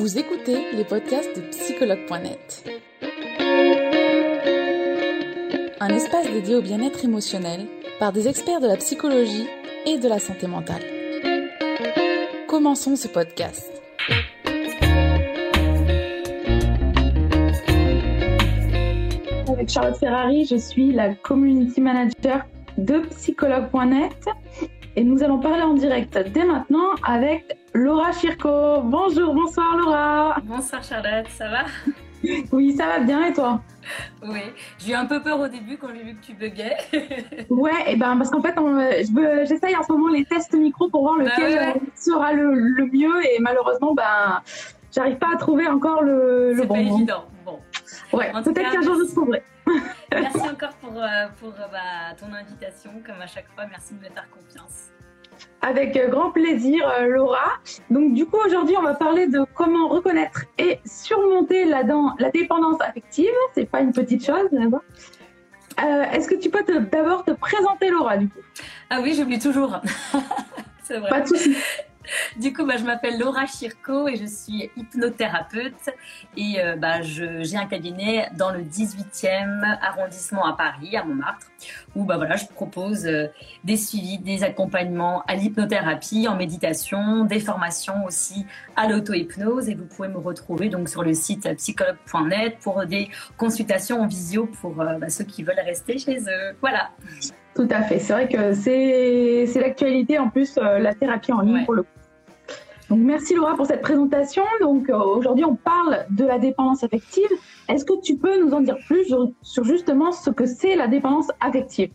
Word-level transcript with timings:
Vous 0.00 0.18
écoutez 0.18 0.56
les 0.72 0.84
podcasts 0.84 1.36
de 1.36 1.42
psychologue.net. 1.50 2.64
Un 5.78 5.88
espace 5.90 6.26
dédié 6.32 6.54
au 6.54 6.62
bien-être 6.62 7.04
émotionnel 7.04 7.66
par 7.98 8.10
des 8.10 8.26
experts 8.26 8.60
de 8.60 8.66
la 8.66 8.78
psychologie 8.78 9.46
et 9.84 9.98
de 9.98 10.08
la 10.08 10.18
santé 10.18 10.46
mentale. 10.46 10.80
Commençons 12.48 12.96
ce 12.96 13.08
podcast. 13.08 13.70
Avec 19.48 19.68
Charlotte 19.68 19.98
Ferrari, 19.98 20.46
je 20.46 20.56
suis 20.56 20.92
la 20.92 21.14
community 21.14 21.82
manager 21.82 22.46
de 22.78 23.00
psychologue.net 23.10 24.30
et 24.96 25.04
nous 25.04 25.22
allons 25.22 25.40
parler 25.40 25.62
en 25.62 25.74
direct 25.74 26.18
dès 26.32 26.44
maintenant 26.44 26.88
avec 27.06 27.59
Laura 27.74 28.12
Chirco. 28.12 28.82
Bonjour, 28.82 29.34
bonsoir 29.34 29.76
Laura. 29.76 30.36
Bonsoir 30.42 30.82
Charlotte, 30.82 31.28
ça 31.28 31.48
va? 31.48 31.64
Oui, 32.52 32.76
ça 32.76 32.86
va 32.86 32.98
bien 32.98 33.24
et 33.26 33.32
toi? 33.32 33.62
Oui, 34.22 34.40
j'ai 34.78 34.92
eu 34.92 34.94
un 34.94 35.06
peu 35.06 35.22
peur 35.22 35.40
au 35.40 35.48
début 35.48 35.78
quand 35.78 35.88
j'ai 35.94 36.02
vu 36.02 36.14
que 36.14 36.24
tu 36.26 36.34
buguais. 36.34 36.76
ouais, 37.50 37.92
et 37.92 37.96
ben 37.96 38.16
parce 38.16 38.30
qu'en 38.30 38.42
fait, 38.42 38.54
j'essaye 39.46 39.76
en 39.76 39.82
ce 39.82 39.92
moment 39.92 40.08
les 40.08 40.24
tests 40.24 40.52
micro 40.54 40.88
pour 40.90 41.02
voir 41.02 41.16
lequel 41.16 41.74
bah 41.74 41.80
sera 41.94 42.32
le, 42.32 42.90
mieux 42.92 43.24
et 43.24 43.38
malheureusement, 43.40 43.94
ben, 43.94 44.42
j'arrive 44.94 45.16
pas 45.16 45.34
à 45.34 45.36
trouver 45.36 45.66
encore 45.66 46.02
le, 46.02 46.52
le 46.52 46.64
bon. 46.64 46.74
C'est 46.74 46.84
pas 46.84 46.94
évident. 46.94 47.24
Bon. 47.44 47.58
Ouais, 48.12 48.32
peut-être 48.32 48.70
qu'un 48.70 48.82
jour 48.82 48.96
je 48.96 49.10
trouverai. 49.10 49.42
merci 50.12 50.40
encore 50.50 50.74
pour, 50.80 50.96
euh, 50.96 51.26
pour 51.38 51.50
euh, 51.50 51.68
bah, 51.72 52.14
ton 52.18 52.32
invitation, 52.34 52.90
comme 53.06 53.20
à 53.20 53.26
chaque 53.26 53.48
fois. 53.54 53.64
Merci 53.70 53.94
de 53.94 54.00
me 54.00 54.10
faire 54.10 54.28
confiance. 54.30 54.90
Avec 55.62 55.96
euh, 55.96 56.08
grand 56.08 56.30
plaisir, 56.30 56.90
Laura. 57.06 57.58
Donc, 57.90 58.14
du 58.14 58.24
coup, 58.26 58.38
aujourd'hui, 58.44 58.76
on 58.78 58.82
va 58.82 58.94
parler 58.94 59.26
de 59.26 59.40
comment 59.54 59.88
reconnaître 59.88 60.44
et 60.58 60.80
surmonter 60.86 61.64
la, 61.64 61.82
la 61.82 62.30
dépendance 62.30 62.80
affective. 62.80 63.30
C'est 63.54 63.68
pas 63.70 63.80
une 63.80 63.92
petite 63.92 64.24
chose, 64.24 64.48
d'abord. 64.52 64.82
Est-ce 66.12 66.28
que 66.28 66.34
tu 66.34 66.50
peux 66.50 66.64
d'abord 66.64 67.24
te 67.24 67.30
présenter, 67.30 67.90
Laura, 67.90 68.16
du 68.16 68.28
coup? 68.28 68.40
Ah 68.90 69.00
oui, 69.02 69.14
j'oublie 69.14 69.38
toujours. 69.38 69.80
C'est 70.82 70.98
vrai. 70.98 71.08
Pas 71.08 71.20
de 71.20 71.28
soucis. 71.28 71.56
Du 72.36 72.52
coup, 72.52 72.66
bah, 72.66 72.74
je 72.78 72.84
m'appelle 72.84 73.18
Laura 73.18 73.46
Chirco 73.46 74.08
et 74.08 74.16
je 74.16 74.26
suis 74.26 74.70
hypnothérapeute 74.76 75.90
et 76.36 76.60
euh, 76.60 76.76
bah, 76.76 77.02
j'ai 77.02 77.56
un 77.56 77.66
cabinet 77.66 78.28
dans 78.36 78.50
le 78.50 78.60
18e 78.60 79.78
arrondissement 79.82 80.46
à 80.46 80.54
Paris, 80.54 80.96
à 80.96 81.04
Montmartre, 81.04 81.46
où 81.94 82.04
bah, 82.04 82.16
voilà, 82.16 82.36
je 82.36 82.46
propose 82.46 83.06
euh, 83.06 83.26
des 83.64 83.76
suivis, 83.76 84.18
des 84.18 84.44
accompagnements 84.44 85.22
à 85.26 85.34
l'hypnothérapie, 85.34 86.28
en 86.28 86.36
méditation, 86.36 87.24
des 87.24 87.40
formations 87.40 88.04
aussi 88.04 88.46
à 88.76 88.88
l'auto-hypnose 88.88 89.68
et 89.68 89.74
vous 89.74 89.86
pouvez 89.86 90.08
me 90.08 90.18
retrouver 90.18 90.68
donc 90.68 90.88
sur 90.88 91.02
le 91.02 91.14
site 91.14 91.48
psychologue.net 91.56 92.58
pour 92.60 92.86
des 92.86 93.08
consultations 93.36 94.00
en 94.00 94.06
visio 94.06 94.48
pour 94.60 94.80
euh, 94.80 94.98
ceux 95.08 95.24
qui 95.24 95.42
veulent 95.42 95.60
rester 95.64 95.98
chez 95.98 96.18
eux. 96.18 96.56
Voilà. 96.60 96.90
Tout 97.54 97.68
à 97.70 97.82
fait. 97.82 97.98
C'est 97.98 98.12
vrai 98.12 98.28
que 98.28 98.54
c'est 98.54 99.60
l'actualité 99.60 100.18
en 100.18 100.30
plus, 100.30 100.56
la 100.56 100.94
thérapie 100.94 101.32
en 101.32 101.40
ligne 101.40 101.64
pour 101.64 101.74
le 101.74 101.82
coup. 101.82 101.99
Donc, 102.90 102.98
merci 102.98 103.36
Laura 103.36 103.54
pour 103.54 103.66
cette 103.66 103.82
présentation. 103.82 104.42
Donc, 104.60 104.90
euh, 104.90 104.98
aujourd'hui, 104.98 105.44
on 105.44 105.54
parle 105.54 106.06
de 106.10 106.24
la 106.24 106.40
dépendance 106.40 106.82
affective. 106.82 107.30
Est-ce 107.68 107.84
que 107.84 108.00
tu 108.02 108.16
peux 108.16 108.44
nous 108.44 108.52
en 108.52 108.60
dire 108.60 108.76
plus 108.86 109.06
sur, 109.42 109.64
justement 109.64 110.10
ce 110.10 110.30
que 110.30 110.44
c'est 110.44 110.74
la 110.74 110.88
dépendance 110.88 111.28
affective? 111.40 111.92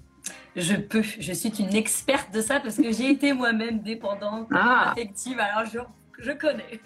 Je 0.56 0.78
peux, 0.78 1.02
je 1.02 1.34
suis 1.34 1.50
une 1.50 1.76
experte 1.76 2.34
de 2.34 2.40
ça 2.40 2.62
parce 2.62 2.78
que 2.78 2.94
j'ai 2.94 3.12
été 3.12 3.34
moi-même 3.34 3.80
dépendante 3.80 4.48
ah. 4.52 4.92
affective, 4.92 5.38
alors 5.38 5.70
je, 5.70 5.80
je 6.18 6.32
connais. 6.32 6.80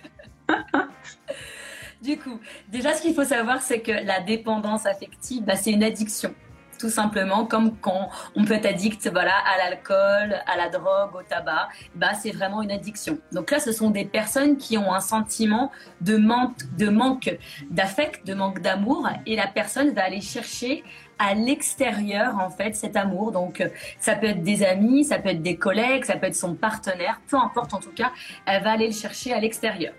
du 2.02 2.18
coup, 2.18 2.40
déjà 2.68 2.96
ce 2.96 3.04
qu'il 3.04 3.14
faut 3.14 3.24
savoir, 3.24 3.62
c'est 3.62 3.82
que 3.82 3.92
la 3.92 4.22
dépendance 4.22 4.88
affective, 4.88 5.44
bah, 5.44 5.56
c'est 5.56 5.72
une 5.72 5.84
addiction 5.84 6.34
tout 6.80 6.90
simplement 6.90 7.46
comme 7.46 7.78
quand 7.78 8.10
on 8.36 8.46
peut 8.46 8.54
être 8.54 8.66
addict 8.66 9.08
voilà, 9.12 9.34
à 9.34 9.58
l'alcool, 9.58 10.40
à 10.48 10.58
la 10.58 10.70
drogue, 10.70 11.16
au 11.16 11.22
tabac, 11.22 11.70
bah, 11.96 12.14
c'est 12.20 12.32
vraiment 12.32 12.62
une 12.62 12.72
addiction. 12.72 13.20
Donc 13.32 13.52
là, 13.52 13.60
ce 13.60 13.72
sont 13.72 13.90
des 13.90 14.06
personnes 14.06 14.58
qui 14.58 14.78
ont 14.78 14.94
un 14.94 15.02
sentiment 15.02 15.72
de 16.02 16.18
manque, 16.18 16.58
de 16.78 16.90
manque 16.90 17.38
d'affect, 17.70 18.26
de 18.26 18.34
manque 18.34 18.62
d'amour, 18.62 19.08
et 19.26 19.36
la 19.36 19.48
personne 19.48 19.94
va 19.94 20.04
aller 20.06 20.22
chercher 20.22 20.84
à 21.20 21.34
l'extérieur 21.34 22.38
en 22.40 22.50
fait 22.50 22.76
cet 22.76 22.96
amour. 22.96 23.32
Donc 23.32 23.64
ça 24.00 24.16
peut 24.16 24.28
être 24.28 24.42
des 24.42 24.64
amis, 24.64 25.04
ça 25.04 25.20
peut 25.20 25.30
être 25.30 25.44
des 25.44 25.58
collègues, 25.58 26.06
ça 26.06 26.16
peut 26.16 26.28
être 26.28 26.36
son 26.36 26.56
partenaire, 26.56 27.20
peu 27.28 27.38
importe 27.38 27.74
en 27.74 27.80
tout 27.80 27.92
cas, 27.92 28.12
elle 28.46 28.64
va 28.64 28.72
aller 28.72 28.88
le 28.88 28.94
chercher 28.94 29.34
à 29.34 29.40
l'extérieur. 29.40 29.94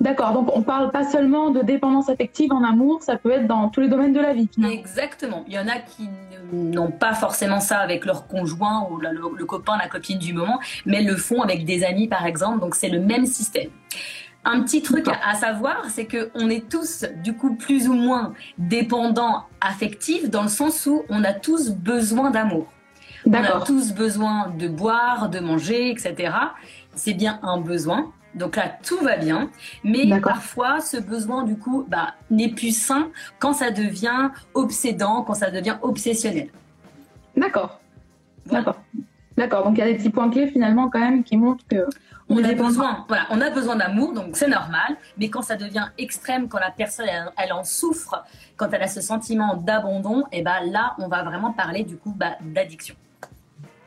D'accord, 0.00 0.32
donc 0.32 0.56
on 0.56 0.62
parle 0.62 0.90
pas 0.90 1.04
seulement 1.04 1.50
de 1.50 1.60
dépendance 1.60 2.08
affective 2.08 2.52
en 2.52 2.64
amour, 2.64 3.02
ça 3.02 3.16
peut 3.16 3.30
être 3.30 3.46
dans 3.46 3.68
tous 3.68 3.80
les 3.80 3.88
domaines 3.88 4.14
de 4.14 4.20
la 4.20 4.32
vie. 4.32 4.48
Exactement. 4.70 5.44
Il 5.46 5.52
y 5.52 5.58
en 5.58 5.68
a 5.68 5.78
qui 5.78 6.08
n'ont 6.52 6.90
pas 6.90 7.12
forcément 7.12 7.60
ça 7.60 7.78
avec 7.78 8.06
leur 8.06 8.26
conjoint 8.26 8.88
ou 8.90 8.96
le, 8.96 9.44
copain, 9.44 9.76
la 9.76 9.88
copine 9.88 10.18
du 10.18 10.32
moment, 10.32 10.58
mais 10.86 11.02
le 11.02 11.16
font 11.16 11.42
avec 11.42 11.66
des 11.66 11.84
amis 11.84 12.08
par 12.08 12.24
exemple. 12.24 12.60
Donc 12.60 12.74
c'est 12.74 12.88
le 12.88 12.98
même 12.98 13.26
système. 13.26 13.68
Un 14.42 14.62
petit 14.62 14.80
truc 14.80 15.06
à, 15.06 15.34
savoir, 15.34 15.84
c'est 15.90 16.06
que 16.06 16.30
on 16.34 16.48
est 16.48 16.66
tous 16.66 17.04
du 17.22 17.36
coup 17.36 17.56
plus 17.56 17.86
ou 17.86 17.92
moins 17.92 18.32
dépendants 18.56 19.44
affectifs 19.60 20.30
dans 20.30 20.42
le 20.42 20.48
sens 20.48 20.86
où 20.86 21.04
on 21.10 21.22
a 21.24 21.34
tous 21.34 21.72
besoin 21.72 22.30
d'amour. 22.30 22.72
On 23.26 23.34
a 23.34 23.60
tous 23.60 23.92
besoin 23.92 24.48
de 24.58 24.66
boire, 24.66 25.28
de 25.28 25.40
manger, 25.40 25.90
etc. 25.90 26.32
C'est 26.94 27.12
bien 27.12 27.38
un 27.42 27.60
besoin. 27.60 28.10
Donc 28.34 28.56
là, 28.56 28.76
tout 28.82 28.98
va 28.98 29.16
bien, 29.16 29.50
mais 29.82 30.08
parfois, 30.20 30.80
ce 30.80 30.96
besoin, 30.96 31.42
du 31.42 31.56
coup, 31.56 31.84
bah, 31.88 32.14
n'est 32.30 32.48
plus 32.48 32.76
sain 32.76 33.10
quand 33.38 33.52
ça 33.52 33.70
devient 33.70 34.30
obsédant, 34.54 35.22
quand 35.22 35.34
ça 35.34 35.50
devient 35.50 35.76
obsessionnel. 35.82 36.48
D'accord. 37.36 37.80
D'accord. 38.46 38.80
D'accord. 39.36 39.64
Donc 39.64 39.78
il 39.78 39.80
y 39.80 39.82
a 39.82 39.86
des 39.86 39.94
petits 39.94 40.10
points 40.10 40.28
clés 40.28 40.48
finalement 40.48 40.90
quand 40.90 41.00
même 41.00 41.24
qui 41.24 41.36
montrent 41.36 41.64
que 41.66 41.86
on, 42.28 42.44
a 42.44 42.52
besoin, 42.52 43.04
voilà, 43.08 43.26
on 43.30 43.40
a 43.40 43.50
besoin 43.50 43.74
d'amour, 43.74 44.12
donc 44.12 44.36
c'est 44.36 44.48
normal. 44.48 44.96
Mais 45.18 45.28
quand 45.28 45.42
ça 45.42 45.56
devient 45.56 45.86
extrême, 45.98 46.48
quand 46.48 46.60
la 46.60 46.70
personne 46.70 47.06
elle, 47.36 47.52
en 47.52 47.64
souffre, 47.64 48.24
quand 48.56 48.68
elle 48.72 48.82
a 48.82 48.86
ce 48.86 49.00
sentiment 49.00 49.56
d'abandon, 49.56 50.24
et 50.30 50.38
eh 50.38 50.42
ben 50.42 50.60
là, 50.70 50.94
on 50.98 51.08
va 51.08 51.24
vraiment 51.24 51.52
parler 51.52 51.82
du 51.82 51.96
coup 51.96 52.14
bah, 52.16 52.36
d'addiction. 52.40 52.94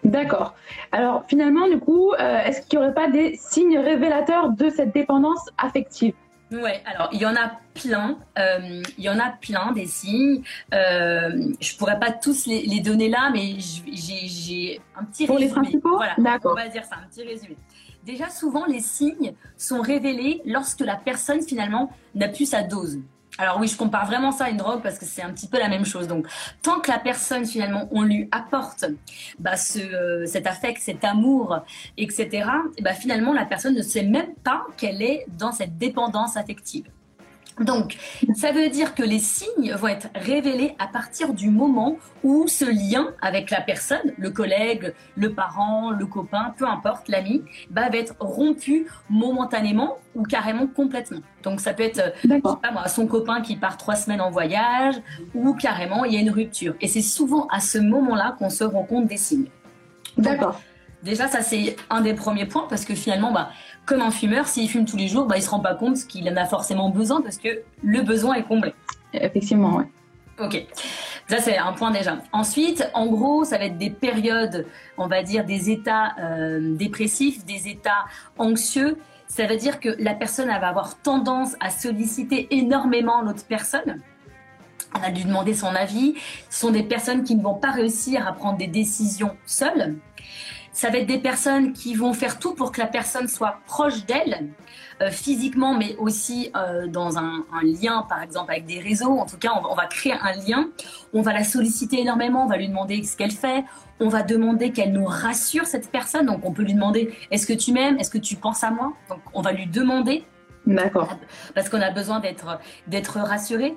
D'accord. 0.03 0.53
Alors 0.91 1.23
finalement, 1.27 1.67
du 1.67 1.79
coup, 1.79 2.11
euh, 2.13 2.43
est-ce 2.43 2.61
qu'il 2.61 2.79
n'y 2.79 2.85
aurait 2.85 2.93
pas 2.93 3.09
des 3.09 3.35
signes 3.37 3.77
révélateurs 3.77 4.49
de 4.49 4.69
cette 4.69 4.93
dépendance 4.93 5.49
affective? 5.57 6.13
Ouais, 6.51 6.83
alors 6.85 7.09
il 7.11 7.19
y 7.19 7.25
en 7.25 7.35
a 7.35 7.51
plein, 7.73 8.17
euh, 8.37 8.83
il 8.97 9.03
y 9.03 9.09
en 9.09 9.17
a 9.17 9.29
plein 9.29 9.71
des 9.71 9.87
signes. 9.87 10.43
Euh, 10.73 11.51
je 11.59 11.75
pourrais 11.77 11.99
pas 11.99 12.11
tous 12.11 12.45
les, 12.45 12.79
donner 12.81 13.09
là, 13.09 13.31
mais 13.31 13.55
j'ai 13.57 14.79
un 14.95 15.03
petit 15.05 15.25
Pour 15.25 15.39
les 15.39 15.49
principaux? 15.49 15.95
Voilà, 15.95 16.15
on 16.43 16.53
va 16.53 16.67
dire 16.67 16.83
ça, 16.83 16.97
un 17.03 17.07
petit 17.07 17.23
résumé. 17.23 17.57
Déjà, 18.05 18.29
souvent, 18.29 18.65
les 18.65 18.81
signes 18.81 19.33
sont 19.57 19.81
révélés 19.81 20.41
lorsque 20.45 20.81
la 20.81 20.97
personne 20.97 21.41
finalement 21.41 21.91
n'a 22.13 22.27
plus 22.27 22.45
sa 22.45 22.61
dose. 22.61 22.99
Alors 23.37 23.59
oui, 23.59 23.67
je 23.67 23.75
compare 23.75 24.05
vraiment 24.05 24.31
ça 24.31 24.45
à 24.45 24.49
une 24.49 24.57
drogue 24.57 24.81
parce 24.83 24.99
que 24.99 25.05
c'est 25.05 25.23
un 25.23 25.31
petit 25.31 25.47
peu 25.47 25.57
la 25.57 25.67
même 25.67 25.85
chose. 25.85 26.07
Donc, 26.07 26.27
tant 26.61 26.79
que 26.79 26.91
la 26.91 26.99
personne 26.99 27.45
finalement, 27.45 27.87
on 27.91 28.03
lui 28.03 28.29
apporte 28.31 28.85
bah, 29.39 29.57
ce, 29.57 29.79
euh, 29.79 30.25
cet 30.27 30.45
affect, 30.45 30.81
cet 30.81 31.03
amour, 31.03 31.59
etc. 31.97 32.47
bah, 32.81 32.93
finalement, 32.93 33.33
la 33.33 33.45
personne 33.45 33.75
ne 33.75 33.81
sait 33.81 34.03
même 34.03 34.33
pas 34.43 34.65
qu'elle 34.77 35.01
est 35.01 35.25
dans 35.39 35.51
cette 35.51 35.77
dépendance 35.77 36.37
affective. 36.37 36.85
Donc, 37.59 37.97
ça 38.35 38.51
veut 38.51 38.69
dire 38.69 38.95
que 38.95 39.03
les 39.03 39.19
signes 39.19 39.73
vont 39.73 39.87
être 39.87 40.07
révélés 40.15 40.75
à 40.79 40.87
partir 40.87 41.33
du 41.33 41.49
moment 41.49 41.97
où 42.23 42.47
ce 42.47 42.65
lien 42.65 43.13
avec 43.21 43.51
la 43.51 43.61
personne, 43.61 44.13
le 44.17 44.31
collègue, 44.31 44.93
le 45.15 45.33
parent, 45.33 45.91
le 45.91 46.05
copain, 46.05 46.53
peu 46.57 46.67
importe, 46.67 47.09
l'ami, 47.09 47.43
bah, 47.69 47.89
va 47.89 47.97
être 47.97 48.15
rompu 48.19 48.87
momentanément 49.09 49.97
ou 50.15 50.23
carrément 50.23 50.67
complètement. 50.67 51.21
Donc, 51.43 51.59
ça 51.59 51.73
peut 51.73 51.83
être, 51.83 52.13
pas 52.61 52.71
moi, 52.71 52.87
son 52.87 53.07
copain 53.07 53.41
qui 53.41 53.55
part 53.55 53.77
trois 53.77 53.95
semaines 53.95 54.21
en 54.21 54.31
voyage 54.31 54.95
ou 55.35 55.53
carrément 55.53 56.05
il 56.05 56.13
y 56.13 56.17
a 56.17 56.19
une 56.19 56.31
rupture. 56.31 56.75
Et 56.81 56.87
c'est 56.87 57.01
souvent 57.01 57.47
à 57.51 57.59
ce 57.59 57.77
moment-là 57.77 58.35
qu'on 58.39 58.49
se 58.49 58.63
rend 58.63 58.83
compte 58.83 59.07
des 59.07 59.17
signes. 59.17 59.49
D'accord. 60.17 60.59
Déjà, 61.03 61.27
ça 61.27 61.41
c'est 61.41 61.75
un 61.89 61.99
des 61.99 62.13
premiers 62.13 62.45
points 62.45 62.65
parce 62.69 62.85
que 62.85 62.95
finalement, 62.95 63.33
bah, 63.33 63.49
comme 63.85 64.01
un 64.01 64.11
fumeur, 64.11 64.47
s'il 64.47 64.69
fume 64.69 64.85
tous 64.85 64.97
les 64.97 65.07
jours, 65.07 65.25
bah, 65.25 65.37
il 65.37 65.43
se 65.43 65.49
rend 65.49 65.59
pas 65.59 65.75
compte 65.75 65.97
qu'il 66.07 66.27
en 66.29 66.35
a 66.37 66.45
forcément 66.45 66.89
besoin 66.89 67.21
parce 67.21 67.37
que 67.37 67.61
le 67.83 68.01
besoin 68.01 68.35
est 68.35 68.43
comblé. 68.43 68.73
Effectivement, 69.13 69.77
oui. 69.77 69.83
Ok. 70.39 70.65
Ça, 71.29 71.39
c'est 71.39 71.57
un 71.57 71.73
point 71.73 71.91
déjà. 71.91 72.17
Ensuite, 72.31 72.89
en 72.93 73.07
gros, 73.07 73.43
ça 73.45 73.57
va 73.57 73.65
être 73.65 73.77
des 73.77 73.89
périodes, 73.89 74.65
on 74.97 75.07
va 75.07 75.23
dire, 75.23 75.45
des 75.45 75.69
états 75.69 76.15
euh, 76.19 76.75
dépressifs, 76.75 77.45
des 77.45 77.67
états 77.67 78.05
anxieux. 78.37 78.97
Ça 79.27 79.45
veut 79.45 79.57
dire 79.57 79.79
que 79.79 79.89
la 79.99 80.13
personne 80.13 80.49
elle 80.49 80.61
va 80.61 80.67
avoir 80.67 80.97
tendance 80.99 81.55
à 81.59 81.69
solliciter 81.69 82.47
énormément 82.51 83.21
l'autre 83.21 83.45
personne. 83.47 84.01
Elle 84.95 85.01
va 85.01 85.09
lui 85.09 85.23
demander 85.23 85.53
son 85.53 85.73
avis. 85.73 86.15
Ce 86.49 86.59
sont 86.59 86.71
des 86.71 86.83
personnes 86.83 87.23
qui 87.23 87.35
ne 87.35 87.41
vont 87.41 87.55
pas 87.55 87.71
réussir 87.71 88.27
à 88.27 88.33
prendre 88.33 88.57
des 88.57 88.67
décisions 88.67 89.35
seules. 89.45 89.95
Ça 90.73 90.89
va 90.89 90.97
être 90.97 91.07
des 91.07 91.19
personnes 91.19 91.71
qui 91.71 91.93
vont 91.93 92.13
faire 92.13 92.39
tout 92.39 92.55
pour 92.55 92.71
que 92.71 92.81
la 92.81 92.87
personne 92.87 93.27
soit 93.27 93.59
proche 93.67 94.05
d'elle, 94.05 94.49
euh, 95.01 95.11
physiquement, 95.11 95.75
mais 95.75 95.95
aussi 95.97 96.51
euh, 96.55 96.87
dans 96.87 97.17
un, 97.17 97.45
lien, 97.61 98.05
par 98.09 98.23
exemple, 98.23 98.51
avec 98.51 98.65
des 98.65 98.79
réseaux. 98.79 99.19
En 99.19 99.25
tout 99.27 99.37
cas, 99.37 99.51
on 99.69 99.75
va, 99.75 99.85
créer 99.85 100.13
un 100.13 100.33
lien. 100.33 100.69
On 101.13 101.21
va 101.21 101.31
la 101.31 101.43
solliciter 101.43 102.01
énormément, 102.01 102.43
on 102.43 102.47
va 102.47 102.57
lui 102.57 102.67
demander 102.67 103.03
ce 103.03 103.15
qu'elle 103.15 103.31
fait. 103.31 103.63
On 103.99 104.09
va 104.09 104.23
demander 104.23 104.71
qu'elle 104.71 104.91
nous 104.91 105.05
rassure, 105.05 105.65
cette 105.65 105.91
personne. 105.91 106.25
Donc, 106.25 106.43
on 106.43 106.51
peut 106.51 106.63
lui 106.63 106.73
demander 106.73 107.13
Est-ce 107.29 107.45
que 107.45 107.53
tu 107.53 107.71
m'aimes? 107.71 107.99
Est-ce 107.99 108.09
que 108.09 108.17
tu 108.17 108.35
penses 108.35 108.63
à 108.63 108.71
moi? 108.71 108.93
Donc, 109.09 109.19
on 109.33 109.41
va 109.41 109.51
lui 109.51 109.67
demander. 109.67 110.25
D'accord. 110.65 111.17
Parce 111.53 111.69
qu'on 111.69 111.81
a 111.81 111.91
besoin 111.91 112.19
d'être, 112.19 112.59
d'être 112.87 113.19
rassuré. 113.19 113.75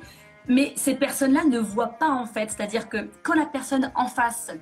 Mais 0.48 0.72
ces 0.76 0.94
personnes-là 0.94 1.44
ne 1.44 1.58
voient 1.58 1.98
pas 1.98 2.08
en 2.08 2.24
fait, 2.24 2.50
c'est-à-dire 2.50 2.88
que 2.88 3.08
quand 3.22 3.34
la 3.34 3.46
personne 3.46 3.90
en 3.96 4.06
face, 4.06 4.52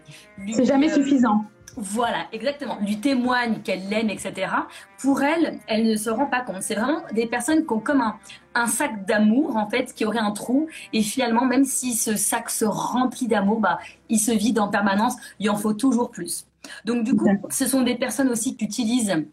c'est 0.51 0.65
jamais 0.65 0.91
euh, 0.91 0.95
suffisant. 0.95 1.45
Voilà, 1.77 2.27
exactement. 2.33 2.79
Lui 2.81 3.01
témoigne 3.01 3.61
qu'elle 3.63 3.89
l'aime, 3.89 4.09
etc. 4.09 4.33
Pour 4.99 5.23
elle, 5.23 5.59
elle 5.67 5.87
ne 5.87 5.97
se 5.97 6.09
rend 6.09 6.27
pas 6.27 6.41
compte. 6.41 6.63
C'est 6.63 6.75
vraiment 6.75 7.03
des 7.13 7.27
personnes 7.27 7.67
qui 7.67 7.73
ont 7.73 7.81
comme 7.81 8.03
un, 8.55 8.67
sac 8.67 9.05
d'amour, 9.07 9.57
en 9.57 9.69
fait, 9.69 9.93
qui 9.93 10.05
aurait 10.05 10.19
un 10.19 10.31
trou. 10.31 10.69
Et 10.93 11.03
finalement, 11.03 11.45
même 11.45 11.65
si 11.65 11.95
ce 11.95 12.17
sac 12.17 12.51
se 12.51 12.65
remplit 12.65 13.27
d'amour, 13.27 13.61
bah, 13.61 13.79
il 14.09 14.19
se 14.19 14.31
vide 14.31 14.59
en 14.61 14.69
permanence. 14.69 15.15
Il 15.41 15.51
en 15.51 15.57
faut 15.57 15.75
toujours 15.75 16.11
plus. 16.11 16.47
Donc, 16.85 17.05
du 17.05 17.15
coup, 17.15 17.29
ce 17.51 17.67
sont 17.67 17.83
des 17.83 17.97
personnes 17.97 18.29
aussi 18.29 18.57
qui 18.57 18.65
utilisent 18.65 19.25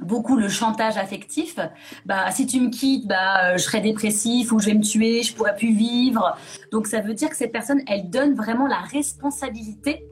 beaucoup 0.00 0.36
le 0.36 0.48
chantage 0.48 0.98
affectif. 0.98 1.58
Bah, 2.04 2.30
si 2.32 2.46
tu 2.46 2.60
me 2.60 2.68
quittes, 2.68 3.06
bah, 3.06 3.56
je 3.56 3.62
serai 3.62 3.80
dépressif 3.80 4.52
ou 4.52 4.58
je 4.58 4.66
vais 4.66 4.74
me 4.74 4.82
tuer, 4.82 5.22
je 5.22 5.34
pourrai 5.34 5.56
plus 5.56 5.72
vivre. 5.72 6.36
Donc, 6.70 6.86
ça 6.86 7.00
veut 7.00 7.14
dire 7.14 7.30
que 7.30 7.36
ces 7.36 7.48
personnes, 7.48 7.80
elles 7.86 8.10
donnent 8.10 8.34
vraiment 8.34 8.66
la 8.66 8.80
responsabilité 8.80 10.04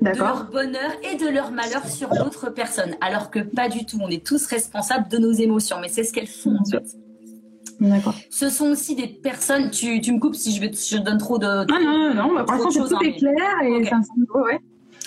de 0.00 0.18
leur 0.18 0.50
bonheur 0.50 0.92
et 1.02 1.16
de 1.16 1.28
leur 1.28 1.50
malheur 1.50 1.86
sur 1.86 2.10
l'autre 2.10 2.50
personne. 2.50 2.94
Alors 3.00 3.30
que 3.30 3.40
pas 3.40 3.68
du 3.68 3.84
tout. 3.84 3.98
On 4.00 4.08
est 4.08 4.24
tous 4.24 4.46
responsables 4.46 5.08
de 5.08 5.18
nos 5.18 5.32
émotions. 5.32 5.78
Mais 5.80 5.88
c'est 5.88 6.04
ce 6.04 6.12
qu'elles 6.12 6.26
font, 6.26 6.56
en 6.58 6.64
fait. 6.64 6.84
D'accord. 7.80 8.14
Ce 8.30 8.48
sont 8.48 8.70
aussi 8.70 8.94
des 8.94 9.06
personnes. 9.06 9.70
Tu, 9.70 10.00
tu 10.00 10.12
me 10.12 10.18
coupes 10.18 10.34
si 10.34 10.54
je, 10.54 10.60
vais, 10.60 10.70
je 10.72 10.96
donne 10.98 11.18
trop 11.18 11.38
de. 11.38 11.46
non, 11.70 11.80
non, 11.80 12.14
non. 12.14 12.34
Bah, 12.34 12.44
pour 12.44 12.64
l'instant, 12.64 12.86
tout 12.86 12.96
hein, 12.96 13.00
est 13.04 13.18
clair 13.18 13.62
et 13.64 13.84
ça, 13.84 14.00
ouais. 14.34 14.58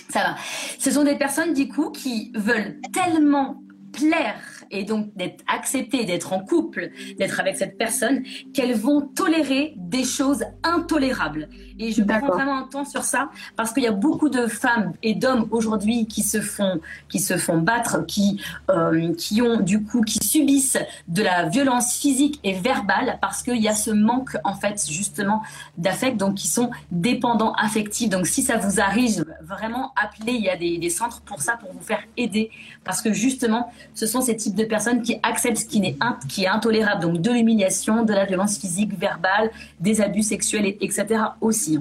ça 0.09 0.19
va. 0.19 0.35
Ce 0.77 0.91
sont 0.91 1.03
des 1.03 1.15
personnes, 1.17 1.53
du 1.53 1.67
coup, 1.67 1.91
qui 1.91 2.31
veulent 2.35 2.79
tellement 2.93 3.61
plaire 3.91 4.39
et 4.71 4.83
donc 4.83 5.15
d'être 5.15 5.43
acceptée, 5.47 6.05
d'être 6.05 6.33
en 6.33 6.39
couple, 6.39 6.91
d'être 7.17 7.39
avec 7.39 7.57
cette 7.57 7.77
personne, 7.77 8.23
qu'elles 8.53 8.75
vont 8.75 9.01
tolérer 9.01 9.73
des 9.77 10.03
choses 10.03 10.43
intolérables. 10.63 11.49
Et 11.79 11.91
je 11.91 12.03
prends 12.03 12.27
vraiment 12.27 12.57
un 12.57 12.63
temps 12.63 12.85
sur 12.85 13.03
ça 13.03 13.29
parce 13.55 13.71
qu'il 13.73 13.83
y 13.83 13.87
a 13.87 13.91
beaucoup 13.91 14.29
de 14.29 14.47
femmes 14.47 14.93
et 15.01 15.15
d'hommes 15.15 15.47
aujourd'hui 15.51 16.07
qui 16.07 16.23
se 16.23 16.41
font 16.41 16.81
qui 17.07 17.19
se 17.19 17.37
font 17.37 17.57
battre, 17.59 18.05
qui 18.05 18.41
euh, 18.69 19.13
qui 19.15 19.41
ont 19.41 19.59
du 19.59 19.83
coup 19.83 20.01
qui 20.01 20.19
subissent 20.19 20.77
de 21.07 21.23
la 21.23 21.47
violence 21.47 21.97
physique 21.97 22.39
et 22.43 22.53
verbale 22.53 23.17
parce 23.21 23.43
qu'il 23.43 23.61
y 23.61 23.67
a 23.67 23.75
ce 23.75 23.91
manque 23.91 24.37
en 24.43 24.55
fait 24.55 24.85
justement 24.89 25.41
d'affect, 25.77 26.17
donc 26.17 26.35
qui 26.35 26.47
sont 26.47 26.69
dépendants 26.91 27.53
affectifs. 27.53 28.09
Donc 28.09 28.27
si 28.27 28.41
ça 28.43 28.57
vous 28.57 28.79
arrive, 28.79 29.25
vraiment 29.41 29.93
appelez. 29.95 30.33
Il 30.33 30.43
y 30.43 30.49
a 30.49 30.57
des, 30.57 30.77
des 30.77 30.89
centres 30.89 31.21
pour 31.21 31.41
ça 31.41 31.57
pour 31.57 31.71
vous 31.71 31.81
faire 31.81 32.03
aider 32.17 32.51
parce 32.83 33.01
que 33.01 33.13
justement 33.13 33.71
ce 33.93 34.05
sont 34.05 34.21
ces 34.21 34.35
types 34.35 34.55
de 34.55 34.58
personnes 34.63 35.01
qui 35.01 35.17
acceptent 35.23 35.57
ce 35.57 35.65
qui 35.65 35.79
est, 35.85 35.97
qui 36.27 36.43
est 36.43 36.47
intolérable, 36.47 37.01
donc 37.01 37.21
de 37.21 37.31
l'humiliation, 37.31 38.03
de 38.03 38.13
la 38.13 38.25
violence 38.25 38.57
physique, 38.57 38.97
verbale, 38.97 39.51
des 39.79 40.01
abus 40.01 40.23
sexuels, 40.23 40.65
etc. 40.81 41.05
aussi. 41.41 41.79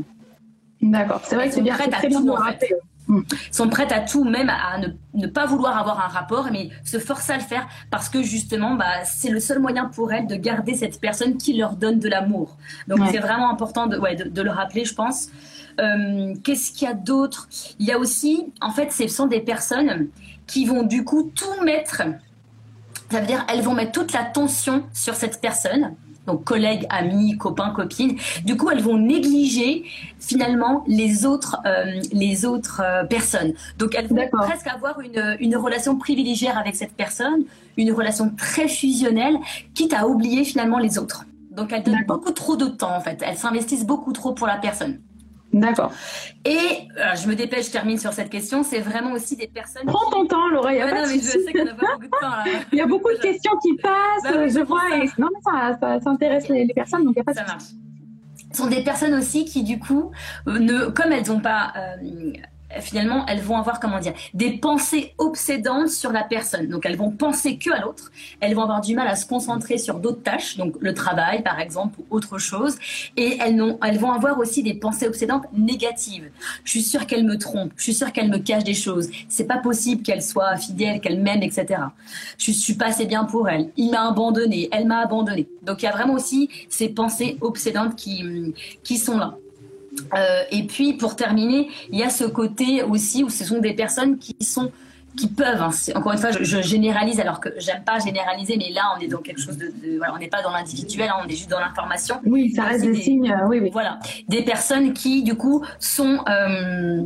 D'accord, 0.80 1.22
c'est 1.24 1.34
vrai 1.34 1.48
que 1.48 1.54
c'est 1.54 1.62
bien, 1.62 1.74
très 1.74 2.08
bien 2.08 2.22
sont 3.50 3.68
prêtes 3.68 3.92
à 3.92 4.00
tout, 4.00 4.24
même 4.24 4.50
à 4.50 4.78
ne, 5.14 5.26
pas 5.26 5.46
vouloir 5.46 5.78
avoir 5.78 6.04
un 6.04 6.08
rapport, 6.08 6.48
mais 6.52 6.70
se 6.84 6.98
forcer 6.98 7.32
à 7.32 7.36
le 7.36 7.42
faire 7.42 7.66
parce 7.90 8.08
que 8.08 8.22
justement, 8.22 8.74
bah, 8.74 9.04
c'est 9.04 9.30
le 9.30 9.40
seul 9.40 9.58
moyen 9.58 9.86
pour 9.86 10.12
elles 10.12 10.26
de 10.26 10.36
garder 10.36 10.74
cette 10.74 11.00
personne 11.00 11.36
qui 11.36 11.54
leur 11.54 11.76
donne 11.76 11.98
de 11.98 12.08
l'amour. 12.08 12.56
Donc 12.86 13.00
c'est 13.10 13.18
vraiment 13.18 13.50
important 13.50 13.86
de, 13.86 13.98
ouais, 13.98 14.14
de, 14.14 14.42
le 14.42 14.50
rappeler, 14.50 14.84
je 14.84 14.94
pense. 14.94 15.28
Euh, 15.80 16.34
qu'est-ce 16.44 16.72
qu'il 16.72 16.88
y 16.88 16.90
a 16.90 16.94
d'autre? 16.94 17.48
Il 17.78 17.86
y 17.86 17.92
a 17.92 17.98
aussi, 17.98 18.52
en 18.60 18.70
fait, 18.70 18.92
ce 18.92 19.08
sont 19.08 19.26
des 19.26 19.40
personnes 19.40 20.08
qui 20.46 20.64
vont 20.64 20.82
du 20.82 21.04
coup 21.04 21.30
tout 21.34 21.62
mettre 21.64 22.02
ça 23.10 23.20
veut 23.20 23.26
dire 23.26 23.44
elles 23.48 23.62
vont 23.62 23.74
mettre 23.74 23.92
toute 23.92 24.12
la 24.12 24.24
tension 24.24 24.84
sur 24.92 25.14
cette 25.14 25.40
personne 25.40 25.96
donc 26.28 26.44
collègues, 26.44 26.86
amis, 26.90 27.38
copains, 27.38 27.70
copines. 27.70 28.18
Du 28.44 28.56
coup, 28.56 28.70
elles 28.70 28.82
vont 28.82 28.98
négliger 28.98 29.84
finalement 30.20 30.84
les 30.86 31.24
autres, 31.24 31.56
euh, 31.64 32.00
les 32.12 32.44
autres 32.44 32.82
euh, 32.84 33.04
personnes. 33.04 33.54
Donc, 33.78 33.94
elles 33.94 34.08
vont 34.08 34.28
presque 34.30 34.66
avoir 34.66 35.00
une, 35.00 35.38
une, 35.40 35.56
relation 35.56 35.96
privilégiée 35.96 36.50
avec 36.50 36.76
cette 36.76 36.92
personne, 36.92 37.44
une 37.78 37.92
relation 37.92 38.30
très 38.36 38.68
fusionnelle, 38.68 39.38
quitte 39.74 39.94
à 39.94 40.06
oublier 40.06 40.44
finalement 40.44 40.78
les 40.78 40.98
autres. 40.98 41.24
Donc, 41.50 41.72
elles 41.72 41.82
donnent 41.82 42.04
beaucoup 42.06 42.32
trop 42.32 42.56
de 42.56 42.66
temps 42.66 42.94
en 42.94 43.00
fait. 43.00 43.22
Elles 43.26 43.38
s'investissent 43.38 43.86
beaucoup 43.86 44.12
trop 44.12 44.34
pour 44.34 44.46
la 44.46 44.58
personne. 44.58 45.00
D'accord. 45.52 45.92
Et 46.44 46.88
je 47.16 47.26
me 47.26 47.34
dépêche, 47.34 47.66
je 47.66 47.72
termine 47.72 47.98
sur 47.98 48.12
cette 48.12 48.30
question. 48.30 48.62
C'est 48.62 48.80
vraiment 48.80 49.12
aussi 49.12 49.36
des 49.36 49.48
personnes. 49.48 49.86
Prends 49.86 50.10
ton 50.10 50.26
temps, 50.26 50.48
Laura. 50.48 50.72
Il 50.72 50.78
y 50.78 50.82
a 50.82 50.88
pas 50.88 51.02
non, 51.02 51.08
mais 51.08 51.14
je 51.14 51.20
sais 51.20 51.52
qu'on 51.52 51.66
a 51.66 51.74
pas 51.74 51.86
beaucoup 51.94 52.04
de 52.04 52.20
temps 52.20 52.30
là. 52.30 52.44
il 52.72 52.78
y 52.78 52.80
a 52.80 52.86
beaucoup 52.86 53.10
de 53.10 53.18
questions 53.18 53.52
qui 53.62 53.74
passent. 53.82 54.22
Bah 54.24 54.48
je 54.48 54.60
vois. 54.60 54.96
Et... 54.96 55.08
Non, 55.18 55.28
mais 55.32 55.40
ça, 55.42 55.78
ça, 55.80 56.00
ça 56.00 56.10
intéresse 56.10 56.48
les, 56.48 56.66
personnes, 56.74 57.04
donc 57.04 57.14
il 57.16 57.20
n'y 57.20 57.22
a 57.22 57.24
pas 57.24 57.34
ça 57.34 57.44
marche. 57.44 57.64
Ce 58.52 58.62
sont 58.62 58.68
des 58.68 58.82
personnes 58.82 59.14
aussi 59.14 59.44
qui, 59.44 59.62
du 59.62 59.78
coup, 59.78 60.10
euh, 60.46 60.58
ne, 60.58 60.86
comme 60.86 61.12
elles 61.12 61.28
n'ont 61.28 61.40
pas 61.40 61.72
euh, 61.76 62.32
finalement, 62.80 63.24
elles 63.26 63.40
vont 63.40 63.56
avoir, 63.56 63.80
comment 63.80 63.98
dire, 63.98 64.12
des 64.34 64.52
pensées 64.52 65.14
obsédantes 65.18 65.88
sur 65.88 66.12
la 66.12 66.22
personne. 66.22 66.68
Donc, 66.68 66.84
elles 66.86 66.96
vont 66.96 67.10
penser 67.10 67.56
que 67.58 67.70
à 67.70 67.80
l'autre. 67.80 68.10
Elles 68.40 68.54
vont 68.54 68.62
avoir 68.62 68.80
du 68.80 68.94
mal 68.94 69.08
à 69.08 69.16
se 69.16 69.26
concentrer 69.26 69.78
sur 69.78 69.98
d'autres 69.98 70.22
tâches, 70.22 70.56
donc 70.56 70.76
le 70.80 70.94
travail, 70.94 71.42
par 71.42 71.60
exemple, 71.60 71.98
ou 72.00 72.06
autre 72.10 72.38
chose. 72.38 72.76
Et 73.16 73.38
elles, 73.40 73.58
vont 73.98 74.12
avoir 74.12 74.38
aussi 74.38 74.62
des 74.62 74.74
pensées 74.74 75.06
obsédantes 75.06 75.44
négatives. 75.52 76.30
Je 76.64 76.70
suis 76.70 76.82
sûre 76.82 77.06
qu'elle 77.06 77.24
me 77.24 77.38
trompe. 77.38 77.72
Je 77.76 77.84
suis 77.84 77.94
sûre 77.94 78.12
qu'elle 78.12 78.30
me 78.30 78.38
cache 78.38 78.64
des 78.64 78.74
choses. 78.74 79.08
C'est 79.28 79.46
pas 79.46 79.58
possible 79.58 80.02
qu'elle 80.02 80.22
soit 80.22 80.56
fidèle, 80.56 81.00
qu'elle 81.00 81.20
m'aime, 81.20 81.42
etc. 81.42 81.66
Je 82.36 82.52
suis 82.52 82.74
pas 82.74 82.86
assez 82.86 83.06
bien 83.06 83.24
pour 83.24 83.48
elle. 83.48 83.70
Il 83.76 83.90
m'a 83.90 84.08
abandonné. 84.08 84.68
Elle 84.72 84.86
m'a 84.86 84.98
abandonné. 84.98 85.48
Donc, 85.62 85.82
il 85.82 85.86
y 85.86 85.88
a 85.88 85.92
vraiment 85.92 86.14
aussi 86.14 86.50
ces 86.68 86.88
pensées 86.90 87.38
obsédantes 87.40 87.96
qui 87.96 88.96
sont 88.96 89.18
là. 89.18 89.36
Euh, 90.14 90.42
et 90.50 90.64
puis 90.64 90.94
pour 90.94 91.16
terminer, 91.16 91.68
il 91.90 91.98
y 91.98 92.02
a 92.02 92.10
ce 92.10 92.24
côté 92.24 92.82
aussi 92.82 93.24
où 93.24 93.28
ce 93.28 93.44
sont 93.44 93.58
des 93.58 93.74
personnes 93.74 94.18
qui 94.18 94.36
sont 94.40 94.70
qui 95.16 95.26
peuvent, 95.26 95.60
hein, 95.60 95.70
encore 95.96 96.12
une 96.12 96.18
fois, 96.18 96.30
je, 96.30 96.62
généralise 96.62 97.18
alors 97.18 97.40
que 97.40 97.48
j'aime 97.56 97.82
pas 97.82 97.98
généraliser, 97.98 98.56
mais 98.56 98.70
là 98.70 98.82
on 98.96 99.00
est 99.00 99.08
dans 99.08 99.18
quelque 99.18 99.40
chose 99.40 99.56
de, 99.56 99.72
voilà, 99.96 100.14
on 100.14 100.18
n'est 100.18 100.28
pas 100.28 100.42
dans 100.42 100.52
l'individuel, 100.52 101.08
hein, 101.08 101.22
on 101.24 101.28
est 101.28 101.32
juste 101.32 101.50
dans 101.50 101.58
l'information. 101.58 102.20
Oui, 102.24 102.52
ça 102.54 102.64
reste 102.64 102.84
des, 102.84 102.94
signes, 102.94 103.32
euh, 103.32 103.48
oui, 103.48 103.58
oui. 103.60 103.70
Voilà, 103.72 103.98
des 104.28 104.42
personnes 104.42 104.92
qui 104.92 105.24
du 105.24 105.34
coup 105.34 105.64
sont 105.80 106.20
euh, 106.28 107.02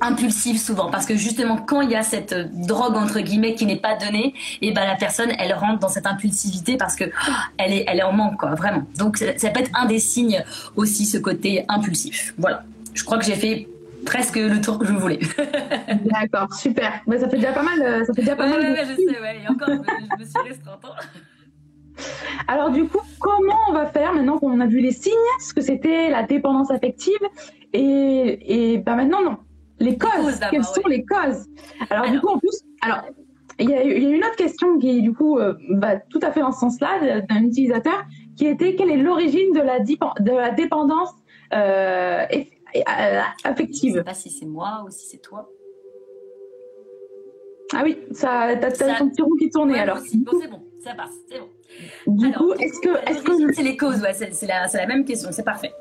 impulsive 0.00 0.58
souvent 0.58 0.90
parce 0.90 1.06
que 1.06 1.16
justement 1.16 1.56
quand 1.56 1.80
il 1.82 1.90
y 1.90 1.96
a 1.96 2.02
cette 2.02 2.34
drogue 2.66 2.96
entre 2.96 3.20
guillemets 3.20 3.54
qui 3.54 3.66
n'est 3.66 3.76
pas 3.76 3.96
donnée 3.96 4.34
et 4.62 4.72
ben 4.72 4.84
la 4.86 4.96
personne 4.96 5.30
elle 5.38 5.52
rentre 5.54 5.78
dans 5.78 5.88
cette 5.88 6.06
impulsivité 6.06 6.76
parce 6.76 6.96
que 6.96 7.04
oh, 7.04 7.32
elle 7.58 7.72
est 7.72 7.84
elle 7.86 7.98
est 7.98 8.02
en 8.02 8.12
manque 8.12 8.38
quoi 8.38 8.54
vraiment. 8.54 8.82
Donc 8.96 9.18
ça, 9.18 9.50
peut 9.50 9.60
être 9.60 9.70
un 9.74 9.86
des 9.86 9.98
signes 9.98 10.42
aussi 10.76 11.04
ce 11.04 11.18
côté 11.18 11.64
impulsif. 11.68 12.34
Voilà. 12.38 12.64
Je 12.94 13.04
crois 13.04 13.18
que 13.18 13.24
j'ai 13.24 13.34
fait 13.34 13.68
presque 14.06 14.36
le 14.36 14.60
tour 14.60 14.78
que 14.78 14.86
je 14.86 14.92
voulais. 14.92 15.20
D'accord 16.04 16.52
super. 16.54 17.00
Mais 17.06 17.18
ça 17.18 17.28
fait 17.28 17.36
déjà 17.36 17.52
pas 17.52 17.62
mal 17.62 17.80
euh, 17.82 18.04
ça 18.04 18.14
fait 18.14 18.22
déjà 18.22 18.36
pas 18.36 18.48
mal 18.48 18.60
ouais, 18.60 18.84
je 18.84 18.94
sais 18.94 19.20
ouais 19.20 19.42
et 19.44 19.48
encore 19.48 19.68
je, 19.68 20.24
me 20.24 20.28
suis 20.28 20.48
restreinte 20.48 20.84
hein. 20.84 21.20
alors 22.48 22.70
du 22.70 22.84
coup, 22.84 23.00
comment 23.18 23.58
on 23.68 23.72
va 23.72 23.86
faire 23.86 24.12
maintenant 24.12 24.38
qu'on 24.38 24.60
a 24.60 24.66
vu 24.66 24.80
les 24.80 24.92
signes, 24.92 25.12
ce 25.40 25.52
que 25.52 25.60
c'était 25.60 26.10
la 26.10 26.22
dépendance 26.22 26.70
affective, 26.70 27.20
et, 27.72 28.72
et 28.72 28.78
ben 28.78 28.96
maintenant 28.96 29.22
non, 29.22 29.36
les 29.80 29.96
causes, 29.96 30.38
quelles 30.50 30.64
sont 30.64 30.86
les 30.86 31.04
causes? 31.04 31.46
Alors, 31.88 32.10
du 32.10 32.20
coup, 32.20 32.28
en 32.28 32.38
plus, 32.38 32.60
alors, 32.82 33.02
il 33.58 33.68
y, 33.68 33.74
a, 33.74 33.82
une 33.82 34.24
autre 34.24 34.36
question 34.36 34.78
qui, 34.78 35.02
du 35.02 35.12
coup, 35.12 35.38
euh, 35.38 35.54
va 35.70 35.96
tout 35.96 36.20
à 36.22 36.32
fait 36.32 36.40
dans 36.40 36.52
ce 36.52 36.60
sens-là, 36.60 37.20
d'un 37.22 37.44
utilisateur, 37.44 38.04
qui 38.36 38.46
était 38.46 38.74
quelle 38.74 38.90
est 38.90 38.96
l'origine 38.96 39.52
de 39.52 39.60
la, 39.60 39.80
de 39.80 40.32
la 40.32 40.50
dépendance 40.50 41.10
euh, 41.52 42.24
euh, 42.76 43.20
affective? 43.44 43.92
Je 43.92 43.98
ne 43.98 44.02
sais 44.02 44.04
pas 44.04 44.14
si 44.14 44.30
c'est 44.30 44.46
moi 44.46 44.84
ou 44.86 44.90
si 44.90 45.08
c'est 45.08 45.18
toi. 45.20 45.50
Ah 47.74 47.82
oui, 47.84 47.98
ça, 48.12 48.56
t'as, 48.60 48.70
ça... 48.70 48.94
ton 48.94 49.10
petit 49.10 49.22
rond 49.22 49.36
qui 49.38 49.50
tournait 49.50 49.78
alors. 49.78 49.98
Bon, 49.98 50.32
c'est 50.40 50.48
bon, 50.48 50.62
ça 50.82 50.94
passe, 50.94 51.12
c'est 51.30 51.38
bon. 51.38 51.48
Du 52.06 52.32
coup, 52.32 52.52
est-ce 52.54 52.80
que, 52.80 53.10
est-ce 53.10 53.22
que 53.22 53.52
c'est 53.52 53.62
les 53.62 53.76
causes 53.76 54.00
Ouais, 54.00 54.12
c'est, 54.12 54.46
la, 54.46 54.68
c'est 54.68 54.78
la 54.78 54.86
même 54.86 55.04
question, 55.04 55.30
c'est 55.32 55.44
parfait. 55.44 55.72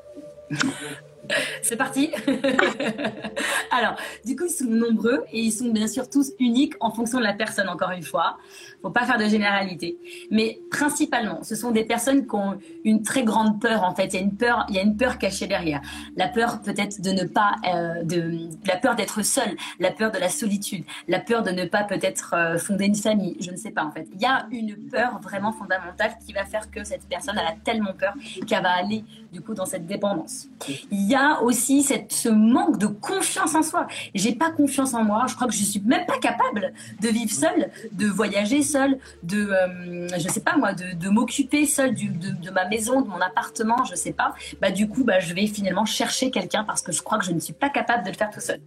C'est 1.61 1.75
parti. 1.75 2.11
Alors, 3.71 3.95
du 4.25 4.35
coup, 4.35 4.45
ils 4.45 4.51
sont 4.51 4.65
nombreux 4.65 5.23
et 5.31 5.41
ils 5.41 5.51
sont 5.51 5.69
bien 5.69 5.87
sûr 5.87 6.09
tous 6.09 6.31
uniques 6.39 6.73
en 6.79 6.91
fonction 6.91 7.19
de 7.19 7.23
la 7.23 7.33
personne, 7.33 7.69
encore 7.69 7.91
une 7.91 8.03
fois. 8.03 8.37
Faut 8.81 8.89
pas 8.89 9.05
faire 9.05 9.17
de 9.17 9.25
généralité. 9.25 9.97
Mais 10.31 10.59
principalement, 10.71 11.43
ce 11.43 11.55
sont 11.55 11.71
des 11.71 11.83
personnes 11.83 12.27
qui 12.27 12.35
ont 12.35 12.57
une 12.83 13.03
très 13.03 13.23
grande 13.23 13.61
peur, 13.61 13.83
en 13.83 13.93
fait. 13.93 14.07
Il 14.07 14.13
y 14.13 14.17
a 14.17 14.21
une 14.21 14.35
peur, 14.35 14.65
il 14.69 14.75
y 14.75 14.79
a 14.79 14.81
une 14.81 14.97
peur 14.97 15.17
cachée 15.17 15.47
derrière. 15.47 15.81
La 16.15 16.27
peur 16.27 16.61
peut-être 16.61 17.01
de 17.01 17.11
ne 17.11 17.25
pas, 17.25 17.55
euh, 17.67 18.03
de, 18.03 18.49
la 18.65 18.77
peur 18.77 18.95
d'être 18.95 19.21
seul, 19.23 19.55
la 19.79 19.91
peur 19.91 20.11
de 20.11 20.17
la 20.17 20.29
solitude, 20.29 20.83
la 21.07 21.19
peur 21.19 21.43
de 21.43 21.51
ne 21.51 21.65
pas 21.65 21.83
peut-être 21.83 22.33
euh, 22.33 22.57
fonder 22.57 22.85
une 22.85 22.95
famille. 22.95 23.37
Je 23.39 23.51
ne 23.51 23.57
sais 23.57 23.71
pas, 23.71 23.83
en 23.83 23.91
fait. 23.91 24.07
Il 24.13 24.21
y 24.21 24.25
a 24.25 24.47
une 24.51 24.75
peur 24.89 25.19
vraiment 25.21 25.51
fondamentale 25.51 26.13
qui 26.25 26.33
va 26.33 26.45
faire 26.45 26.71
que 26.71 26.83
cette 26.83 27.07
personne, 27.07 27.35
elle 27.37 27.47
a 27.47 27.55
tellement 27.63 27.93
peur 27.93 28.13
qu'elle 28.47 28.63
va 28.63 28.71
aller, 28.71 29.03
du 29.31 29.41
coup, 29.41 29.53
dans 29.53 29.65
cette 29.65 29.85
dépendance. 29.85 30.47
Il 30.91 31.07
y 31.07 31.15
a 31.15 31.41
aussi 31.41 31.83
cette, 31.83 32.11
ce 32.11 32.29
manque 32.29 32.77
de 32.77 32.87
confiance 32.87 33.55
en 33.55 33.63
soi. 33.63 33.87
J'ai 34.15 34.33
pas 34.33 34.51
confiance 34.51 34.93
en 34.93 35.03
moi. 35.03 35.25
Je 35.27 35.35
crois 35.35 35.47
que 35.47 35.53
je 35.53 35.63
suis 35.63 35.81
même 35.81 36.05
pas 36.05 36.17
capable 36.17 36.73
de 37.01 37.07
vivre 37.09 37.31
seule, 37.31 37.71
de 37.91 38.07
voyager 38.07 38.63
seule, 38.63 38.97
de, 39.23 39.49
euh, 39.49 40.07
je 40.17 40.27
sais 40.27 40.41
pas 40.41 40.57
moi, 40.57 40.73
de, 40.73 41.09
m'occuper 41.09 41.65
seule 41.65 41.95
de, 41.95 42.31
de, 42.31 42.51
ma 42.51 42.65
maison, 42.67 43.01
de 43.01 43.07
mon 43.07 43.21
appartement, 43.21 43.83
je 43.85 43.95
sais 43.95 44.13
pas. 44.13 44.33
Bah 44.61 44.71
du 44.71 44.87
coup, 44.87 45.03
bah 45.03 45.19
je 45.19 45.33
vais 45.33 45.47
finalement 45.47 45.85
chercher 45.85 46.31
quelqu'un 46.31 46.63
parce 46.63 46.81
que 46.81 46.91
je 46.91 47.01
crois 47.01 47.17
que 47.17 47.25
je 47.25 47.31
ne 47.31 47.39
suis 47.39 47.53
pas 47.53 47.69
capable 47.69 48.03
de 48.03 48.09
le 48.09 48.15
faire 48.15 48.29
tout 48.29 48.39
seul. 48.39 48.61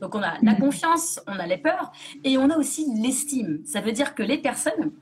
Donc 0.00 0.14
on 0.14 0.22
a 0.22 0.34
la 0.42 0.52
mm. 0.52 0.58
confiance, 0.58 1.20
on 1.26 1.38
a 1.38 1.46
les 1.46 1.58
peurs 1.58 1.92
et 2.24 2.38
on 2.38 2.50
a 2.50 2.56
aussi 2.56 2.86
l'estime. 3.00 3.60
Ça 3.64 3.80
veut 3.80 3.92
dire 3.92 4.14
que 4.14 4.22
les 4.22 4.38
personnes 4.38 4.92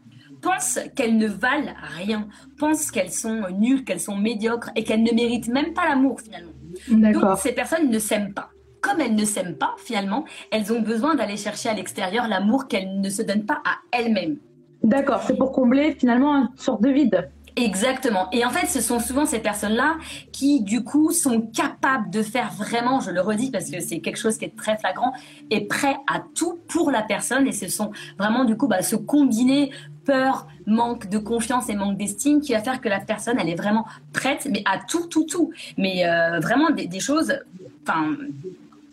pensent 0.43 0.81
qu'elles 0.95 1.17
ne 1.17 1.29
valent 1.29 1.73
rien, 1.97 2.29
pensent 2.59 2.91
qu'elles 2.91 3.13
sont 3.13 3.45
nulles, 3.59 3.85
qu'elles 3.85 4.01
sont 4.01 4.17
médiocres 4.17 4.71
et 4.77 4.85
qu'elles 4.85 5.03
ne 5.03 5.13
méritent 5.13 5.49
même 5.49 5.73
pas 5.73 5.89
l'amour 5.89 6.21
finalement. 6.21 6.53
Donc 6.91 7.39
ces 7.39 7.53
personnes 7.53 7.89
ne 7.89 7.99
s'aiment 7.99 8.35
pas. 8.35 8.51
Comme 8.83 9.01
elles 9.01 9.15
ne 9.15 9.25
s'aiment 9.25 9.57
pas 9.57 9.75
finalement, 9.79 10.25
elles 10.51 10.73
ont 10.73 10.83
besoin 10.83 11.15
d'aller 11.15 11.37
chercher 11.37 11.69
à 11.69 11.75
l'extérieur 11.75 12.27
l'amour 12.29 12.67
qu'elles 12.67 13.01
ne 13.01 13.09
se 13.09 13.23
donnent 13.23 13.47
pas 13.47 13.63
à 13.65 13.77
elles-mêmes. 13.97 14.39
D'accord, 14.83 15.23
c'est 15.25 15.37
pour 15.37 15.53
combler 15.53 15.95
finalement 15.95 16.35
une 16.37 16.49
sorte 16.57 16.83
de 16.83 16.89
vide. 16.91 17.31
Exactement. 17.57 18.29
Et 18.33 18.45
en 18.45 18.51
fait, 18.51 18.67
ce 18.67 18.81
sont 18.81 18.99
souvent 18.99 19.27
ces 19.27 19.39
personnes-là 19.39 19.97
qui, 20.33 20.63
du 20.63 20.83
coup, 20.83 21.13
sont 21.13 21.43
capables 21.43 22.11
de 22.11 22.23
faire 22.23 22.51
vraiment, 22.53 23.01
je 23.01 23.11
le 23.11 23.21
redis 23.21 23.51
parce 23.51 23.71
que 23.71 23.81
c'est 23.81 24.01
quelque 24.01 24.17
chose 24.17 24.39
qui 24.39 24.47
est 24.47 24.57
très 24.57 24.79
flagrant, 24.79 25.13
et 25.51 25.67
prêt 25.67 25.97
à 26.11 26.23
tout 26.35 26.61
pour 26.69 26.91
la 26.91 27.03
personne. 27.03 27.47
Et 27.47 27.53
ce 27.53 27.69
sont 27.69 27.91
vraiment, 28.19 28.45
du 28.45 28.57
coup, 28.57 28.69
bah, 28.69 28.83
se 28.83 28.97
combiner 28.97 29.71
peur, 30.05 30.47
manque 30.67 31.09
de 31.09 31.19
confiance 31.19 31.69
et 31.69 31.75
manque 31.75 31.97
d'estime 31.97 32.41
qui 32.41 32.53
va 32.53 32.61
faire 32.61 32.81
que 32.81 32.89
la 32.89 33.01
personne, 33.01 33.37
elle 33.39 33.49
est 33.49 33.55
vraiment 33.55 33.87
prête, 34.13 34.49
mais 34.51 34.63
à 34.65 34.79
tout, 34.79 35.07
tout, 35.07 35.25
tout. 35.25 35.53
Mais 35.79 36.07
euh, 36.07 36.41
vraiment 36.41 36.71
des, 36.71 37.01
choses, 37.01 37.35
enfin. 37.83 38.17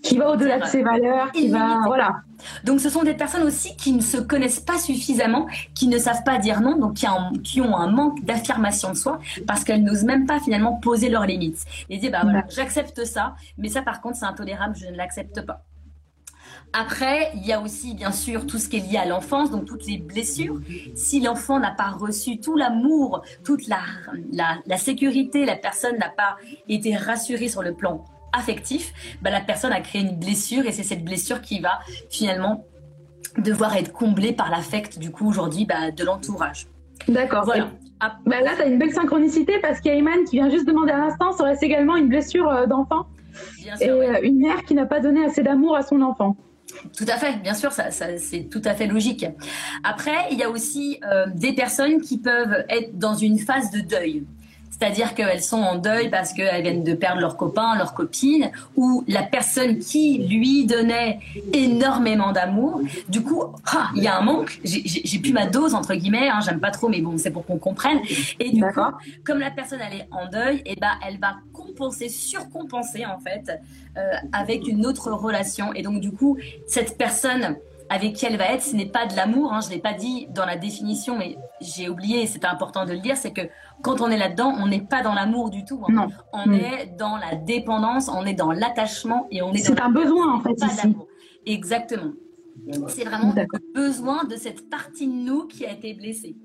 Qui 0.01 0.18
va 0.18 0.32
au-delà 0.32 0.60
de 0.60 0.66
ses 0.66 0.82
valeurs, 0.82 1.30
qui 1.34 1.50
va, 1.50 1.82
voilà. 1.86 2.22
Donc, 2.63 2.80
ce 2.80 2.89
sont 2.89 3.04
des 3.04 3.13
personnes 3.13 3.44
aussi 3.44 3.75
qui 3.75 3.92
ne 3.92 4.00
se 4.01 4.16
connaissent 4.16 4.62
pas 4.62 4.78
suffisamment, 4.78 5.46
qui 5.75 5.88
ne 5.88 5.98
savent 5.98 6.24
pas 6.24 6.38
dire 6.38 6.62
non, 6.62 6.78
donc 6.78 6.94
qui, 6.94 7.06
qui 7.44 7.60
ont 7.60 7.75
un 7.75 7.92
manque 7.92 8.24
d'affirmation 8.24 8.92
de 8.92 8.96
soi 8.96 9.20
parce 9.46 9.66
qu'elles 9.66 9.84
n'osent 9.84 10.06
même 10.06 10.25
pas 10.25 10.39
finalement 10.39 10.75
poser 10.75 11.10
leurs 11.10 11.25
limites. 11.25 11.66
Et 11.89 11.98
dire, 11.98 12.12
bah 12.12 12.22
voilà, 12.24 12.46
j'accepte 12.50 13.04
ça, 13.04 13.36
mais 13.58 13.68
ça 13.68 13.82
par 13.82 14.00
contre, 14.00 14.16
c'est 14.16 14.25
intolérable, 14.25 14.74
je 14.78 14.88
ne 14.88 14.96
l'accepte 14.96 15.46
pas. 15.46 15.66
Après, 16.71 17.31
il 17.33 17.45
y 17.45 17.51
a 17.51 17.61
aussi 17.61 17.95
bien 17.95 18.11
sûr 18.11 18.45
tout 18.45 18.59
ce 18.59 18.69
qui 18.69 18.77
est 18.77 18.91
lié 18.91 18.97
à 18.97 19.05
l'enfance, 19.05 19.49
donc 19.49 19.65
toutes 19.65 19.88
les 19.88 19.97
blessures. 19.97 20.59
Si 20.93 21.19
l'enfant 21.19 21.59
n'a 21.59 21.71
pas 21.71 21.89
reçu 21.89 22.39
tout 22.39 22.55
l'amour, 22.55 23.23
toute 23.43 23.67
la, 23.67 23.79
la, 24.65 24.77
sécurité, 24.77 25.45
la 25.45 25.55
personne 25.55 25.97
n'a 25.97 26.09
pas 26.09 26.38
été 26.67 26.95
rassurée 26.95 27.47
sur 27.47 27.63
le 27.63 27.73
plan 27.73 28.05
affectif, 28.33 28.93
bah, 29.23 29.31
la 29.31 29.41
personne 29.41 29.71
a 29.71 29.81
créé 29.81 30.01
une 30.01 30.15
blessure 30.17 30.65
et 30.67 30.71
c'est 30.71 30.83
cette 30.83 31.03
blessure 31.03 31.41
qui 31.41 31.59
va 31.59 31.79
finalement 32.11 32.65
devoir 33.38 33.75
être 33.75 33.91
comblée 33.91 34.33
par 34.33 34.51
l'affect 34.51 34.99
du 34.99 35.11
coup 35.11 35.27
aujourd'hui 35.27 35.65
bah, 35.65 35.89
de 35.89 36.03
l'entourage. 36.03 36.67
D'accord. 37.07 37.45
Voilà. 37.45 37.69
Bah, 38.25 38.41
là, 38.41 38.51
tu 38.55 38.61
as 38.61 38.65
une 38.67 38.77
belle 38.77 38.93
synchronicité 38.93 39.59
parce 39.59 39.81
qu'il 39.81 39.91
y 39.91 39.95
a 39.95 39.97
Iman 39.97 40.23
qui 40.25 40.38
vient 40.38 40.49
juste 40.49 40.67
demander 40.67 40.91
à 40.91 40.99
l'instant, 40.99 41.31
serait-ce 41.33 41.65
également 41.65 41.95
une 41.95 42.07
blessure 42.07 42.47
euh, 42.47 42.65
d'enfant 42.65 43.07
et 43.81 43.89
euh, 43.89 44.19
une 44.23 44.39
mère 44.39 44.63
qui 44.63 44.73
n'a 44.73 44.85
pas 44.85 44.99
donné 44.99 45.23
assez 45.25 45.43
d'amour 45.43 45.75
à 45.75 45.81
son 45.81 46.01
enfant. 46.01 46.35
Tout 46.95 47.05
à 47.07 47.17
fait, 47.17 47.38
bien 47.41 47.53
sûr, 47.53 47.71
ça, 47.71 47.89
c'est 47.91 48.49
tout 48.49 48.61
à 48.65 48.73
fait 48.73 48.88
logique. 48.88 49.25
Après, 49.83 50.27
il 50.31 50.38
y 50.38 50.43
a 50.43 50.49
aussi 50.49 50.99
euh, 51.03 51.25
des 51.33 51.53
personnes 51.53 52.01
qui 52.01 52.17
peuvent 52.17 52.65
être 52.69 52.97
dans 52.97 53.15
une 53.15 53.39
phase 53.39 53.71
de 53.71 53.79
deuil. 53.79 54.25
C'est-à-dire 54.69 55.13
qu'elles 55.13 55.41
sont 55.41 55.61
en 55.61 55.75
deuil 55.75 56.09
parce 56.09 56.33
qu'elles 56.33 56.61
viennent 56.61 56.83
de 56.83 56.93
perdre 56.93 57.19
leur 57.19 57.35
copain, 57.38 57.77
leur 57.77 57.93
copine, 57.93 58.51
ou 58.75 59.03
la 59.07 59.23
personne 59.23 59.79
qui 59.79 60.25
lui 60.29 60.65
donnait 60.65 61.19
énormément 61.53 62.31
d'amour. 62.31 62.81
Du 63.09 63.21
coup, 63.21 63.43
ah, 63.65 63.89
il 63.95 64.03
y 64.03 64.07
a 64.07 64.17
un 64.17 64.21
manque. 64.21 64.59
J'ai 64.63 65.19
plus 65.19 65.33
ma 65.33 65.47
dose 65.47 65.73
entre 65.75 65.93
guillemets. 65.95 66.29
Hein, 66.29 66.39
J'aime 66.43 66.59
pas 66.59 66.71
trop, 66.71 66.88
mais 66.88 67.01
bon, 67.01 67.17
c'est 67.17 67.31
pour 67.31 67.45
qu'on 67.45 67.57
comprenne. 67.57 67.99
Et 68.39 68.51
du 68.51 68.61
coup, 68.61 68.79
comme 69.23 69.39
la 69.39 69.51
personne 69.51 69.79
elle 69.85 69.99
est 69.99 70.07
en 70.11 70.29
deuil, 70.29 70.57
et 70.65 70.73
eh 70.73 70.75
ben 70.79 70.91
elle 71.05 71.19
va 71.19 71.35
compenser, 71.53 72.09
surcompenser 72.09 73.05
en 73.05 73.19
fait, 73.19 73.51
euh, 73.97 74.11
avec 74.31 74.67
une 74.67 74.85
autre 74.85 75.11
relation. 75.11 75.73
Et 75.73 75.81
donc 75.81 75.99
du 75.99 76.11
coup, 76.11 76.38
cette 76.67 76.97
personne 76.97 77.57
avec 77.89 78.13
qui 78.13 78.25
elle 78.25 78.38
va 78.38 78.53
être, 78.53 78.62
ce 78.62 78.75
n'est 78.75 78.86
pas 78.86 79.05
de 79.05 79.15
l'amour. 79.15 79.51
Hein, 79.51 79.62
je 79.62 79.69
l'ai 79.69 79.79
pas 79.79 79.93
dit 79.93 80.27
dans 80.29 80.46
la 80.46 80.55
définition, 80.55 81.17
mais 81.17 81.38
j'ai 81.60 81.89
oublié. 81.89 82.27
C'est 82.27 82.46
important 82.46 82.86
de 82.86 82.93
le 82.93 83.00
dire, 83.00 83.17
c'est 83.17 83.31
que 83.31 83.41
quand 83.81 84.01
on 84.01 84.10
est 84.10 84.17
là-dedans, 84.17 84.55
on 84.60 84.67
n'est 84.67 84.81
pas 84.81 85.01
dans 85.01 85.13
l'amour 85.13 85.50
du 85.50 85.65
tout. 85.65 85.81
Hein. 85.88 85.93
Non. 85.93 86.08
On 86.31 86.48
mm. 86.48 86.53
est 86.53 86.96
dans 86.98 87.17
la 87.17 87.36
dépendance, 87.36 88.10
on 88.10 88.25
est 88.25 88.34
dans 88.34 88.51
l'attachement 88.51 89.27
et 89.31 89.41
on 89.41 89.53
est. 89.53 89.58
C'est 89.58 89.79
un 89.79 89.89
besoin 89.89 90.36
en 90.36 90.39
fait 90.39 90.55
ici. 90.63 90.96
Exactement. 91.46 92.12
C'est 92.88 93.05
vraiment 93.05 93.34
le 93.36 93.74
besoin 93.74 94.25
de 94.25 94.36
cette 94.36 94.69
partie 94.69 95.08
de 95.08 95.13
nous 95.13 95.48
qui 95.48 95.65
a 95.65 95.72
été 95.72 95.93
blessée. 95.93 96.36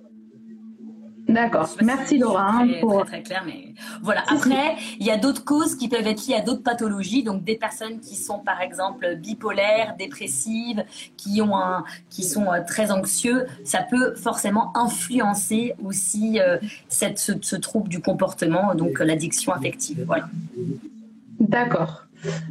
D'accord. 1.29 1.75
Merci 1.83 2.19
Laura. 2.19 2.51
Hein, 2.51 2.69
très, 2.69 2.81
pour... 2.81 3.05
très, 3.07 3.23
clair, 3.23 3.43
mais 3.47 3.75
voilà. 4.03 4.25
Après, 4.29 4.77
il 5.01 5.07
y 5.07 5.11
a 5.11 5.17
d'autres 5.17 5.45
causes 5.45 5.75
qui 5.75 5.89
peuvent 5.89 6.07
être 6.07 6.27
liées 6.27 6.35
à 6.35 6.41
d'autres 6.43 6.63
pathologies. 6.63 7.23
Donc 7.23 7.45
des 7.45 7.57
personnes 7.57 8.01
qui 8.01 8.17
sont 8.17 8.41
par 8.41 8.61
exemple 8.61 9.17
bipolaires, 9.17 9.95
dépressives, 9.99 10.85
qui 11.17 11.41
ont 11.41 11.57
un, 11.57 11.85
qui 12.11 12.25
sont 12.25 12.53
euh, 12.53 12.61
très 12.67 12.91
anxieux, 12.91 13.47
ça 13.65 13.83
peut 13.83 14.15
forcément 14.17 14.77
influencer 14.77 15.75
aussi 15.83 16.41
euh, 16.41 16.59
cette, 16.89 17.19
ce, 17.19 17.33
ce, 17.41 17.57
trouble 17.57 17.89
du 17.89 18.01
comportement, 18.01 18.75
donc 18.75 18.99
l'addiction 18.99 19.53
affective. 19.53 20.05
Voilà. 20.07 20.29
D'accord. 21.41 22.04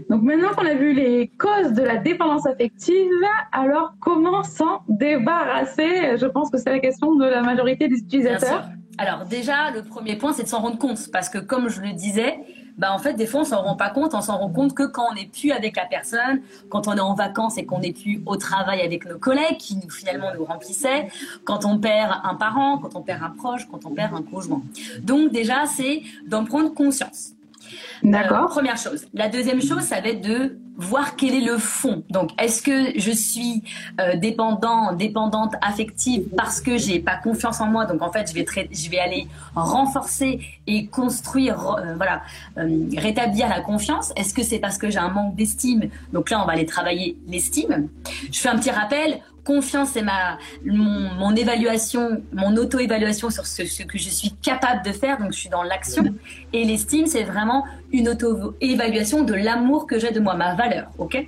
Donc 0.10 0.22
maintenant 0.22 0.50
qu'on 0.56 0.66
a 0.66 0.74
vu 0.74 0.94
les 0.94 1.32
causes 1.38 1.74
de 1.74 1.84
la 1.84 1.98
dépendance 1.98 2.46
affective, 2.46 3.12
alors 3.52 3.94
comment 4.00 4.44
s'en 4.44 4.82
débarrasser? 4.88 6.18
Je 6.18 6.26
pense 6.26 6.50
que 6.50 6.58
c'est 6.58 6.72
la 6.72 6.80
question 6.80 7.16
de 7.16 7.26
la 7.26 7.42
majorité 7.42 7.88
des 7.88 7.98
utilisateurs. 7.98 8.66
Alors 8.98 9.26
déjà, 9.26 9.72
le 9.72 9.82
premier 9.82 10.16
point, 10.16 10.34
c'est 10.34 10.44
de 10.44 10.48
s'en 10.48 10.60
rendre 10.60 10.78
compte, 10.78 11.12
parce 11.12 11.30
que 11.30 11.40
comme 11.40 11.68
je 11.68 11.82
le 11.82 11.94
disais, 11.94 12.38
bah 12.78 12.92
en 12.92 12.98
fait, 12.98 13.14
des 13.14 13.28
fois, 13.28 13.42
on 13.42 13.44
s'en 13.44 13.62
rend 13.62 13.76
pas 13.76 13.90
compte. 13.90 14.14
On 14.14 14.22
s'en 14.22 14.38
rend 14.38 14.50
compte 14.50 14.74
que 14.74 14.84
quand 14.84 15.06
on 15.12 15.14
n'est 15.14 15.28
plus 15.28 15.52
avec 15.52 15.76
la 15.76 15.86
personne, 15.86 16.42
quand 16.70 16.88
on 16.88 16.96
est 16.96 17.00
en 17.00 17.14
vacances 17.14 17.58
et 17.58 17.66
qu'on 17.66 17.80
n'est 17.80 17.94
plus 17.94 18.24
au 18.26 18.36
travail 18.36 18.82
avec 18.82 19.06
nos 19.06 19.18
collègues 19.18 19.58
qui 19.58 19.76
nous, 19.76 19.90
finalement 19.90 20.30
nous 20.36 20.46
remplissaient, 20.46 21.08
quand 21.44 21.66
on 21.66 21.78
perd 21.78 22.12
un 22.24 22.36
parent, 22.36 22.80
quand 22.80 22.96
on 22.96 23.02
perd 23.02 23.22
un 23.24 23.30
proche, 23.30 23.68
quand 23.70 23.86
on 23.86 23.92
perd 23.92 24.14
un 24.16 24.24
conjoint. 24.24 24.64
Donc 25.02 25.32
déjà, 25.32 25.66
c'est 25.66 26.02
d'en 26.28 26.46
prendre 26.46 26.74
conscience. 26.74 27.34
D'accord. 28.02 28.46
Euh, 28.46 28.48
première 28.48 28.78
chose. 28.78 29.06
La 29.14 29.30
deuxième 29.30 29.62
chose, 29.62 29.82
ça 29.82 30.02
va 30.02 30.10
être 30.10 30.22
de 30.22 30.58
voir 30.76 31.16
quel 31.16 31.36
est 31.36 31.46
le 31.46 31.58
fond. 31.58 32.04
Donc, 32.10 32.32
est-ce 32.42 32.62
que 32.64 33.00
je 33.00 33.12
suis 33.12 33.64
euh, 34.02 34.16
dépendant, 34.16 34.94
dépendante 34.94 35.54
affective 35.62 36.24
parce 36.36 36.60
que 36.60 36.78
j'ai 36.78 37.00
pas 37.00 37.18
confiance 37.18 37.62
en 37.62 37.68
moi? 37.68 37.86
Donc, 37.86 38.02
en 38.02 38.12
fait, 38.12 38.30
je 38.30 38.34
vais 38.34 38.46
je 38.72 38.90
vais 38.90 39.00
aller 39.00 39.28
renforcer 39.56 40.40
et 40.66 40.88
construire, 40.88 41.76
euh, 41.78 41.96
voilà, 41.96 42.24
rétablir 42.98 43.50
la 43.50 43.62
confiance. 43.62 44.12
Est-ce 44.16 44.34
que 44.34 44.44
c'est 44.44 44.60
parce 44.60 44.78
que 44.78 44.90
j'ai 44.90 45.00
un 45.00 45.10
manque 45.10 45.36
d'estime? 45.36 45.90
Donc 46.12 46.30
là, 46.30 46.42
on 46.42 46.46
va 46.46 46.54
aller 46.54 46.66
travailler 46.66 47.18
l'estime. 47.28 47.90
Je 48.32 48.40
fais 48.40 48.50
un 48.50 48.58
petit 48.58 48.72
rappel 48.72 49.20
confiance 49.44 49.92
c'est 49.92 50.02
ma 50.02 50.38
mon, 50.66 51.36
évaluation, 51.36 52.22
mon 52.32 52.56
auto-évaluation 52.56 53.30
sur 53.30 53.46
ce, 53.46 53.66
ce, 53.66 53.84
que 53.84 53.98
je 53.98 54.10
suis 54.10 54.32
capable 54.32 54.86
de 54.86 54.92
faire. 54.92 55.18
Donc 55.18 55.34
je 55.34 55.40
suis 55.40 55.50
dans 55.50 55.64
l'action. 55.64 56.04
Et 56.54 56.64
l'estime, 56.64 57.06
c'est 57.08 57.24
vraiment 57.24 57.66
une 57.92 58.10
auto-évaluation 58.10 59.24
de 59.24 59.34
l'amour 59.34 59.88
que 59.88 60.00
j'ai 60.00 60.12
de 60.12 60.20
moi, 60.20 60.36
ma 60.36 60.56
valeur. 60.56 60.90
Ok? 60.98 61.28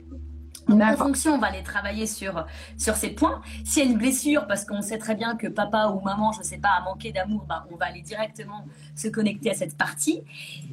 Donc, 0.67 0.81
en 0.81 0.98
fonction, 0.98 1.36
on 1.36 1.38
va 1.38 1.48
aller 1.48 1.62
travailler 1.62 2.07
sur, 2.07 2.45
sur 2.77 2.95
ces 2.95 3.10
points. 3.10 3.41
S'il 3.63 3.84
y 3.84 3.88
a 3.88 3.91
une 3.91 3.98
blessure, 3.98 4.48
parce 4.48 4.65
qu'on 4.65 4.81
sait 4.81 4.98
très 4.98 5.13
bien 5.13 5.36
que 5.36 5.48
papa 5.48 5.93
ou 5.95 6.01
maman, 6.01 6.31
je 6.31 6.39
ne 6.39 6.43
sais 6.43 6.57
pas, 6.57 6.69
a 6.69 6.81
manqué 6.81 7.12
d'amour, 7.12 7.45
bah, 7.48 7.67
on 7.72 7.75
va 7.75 7.86
aller 7.88 8.01
directement 8.01 8.65
se 8.95 9.07
connecter 9.07 9.51
à 9.51 9.53
cette 9.53 9.77
partie. 9.77 10.24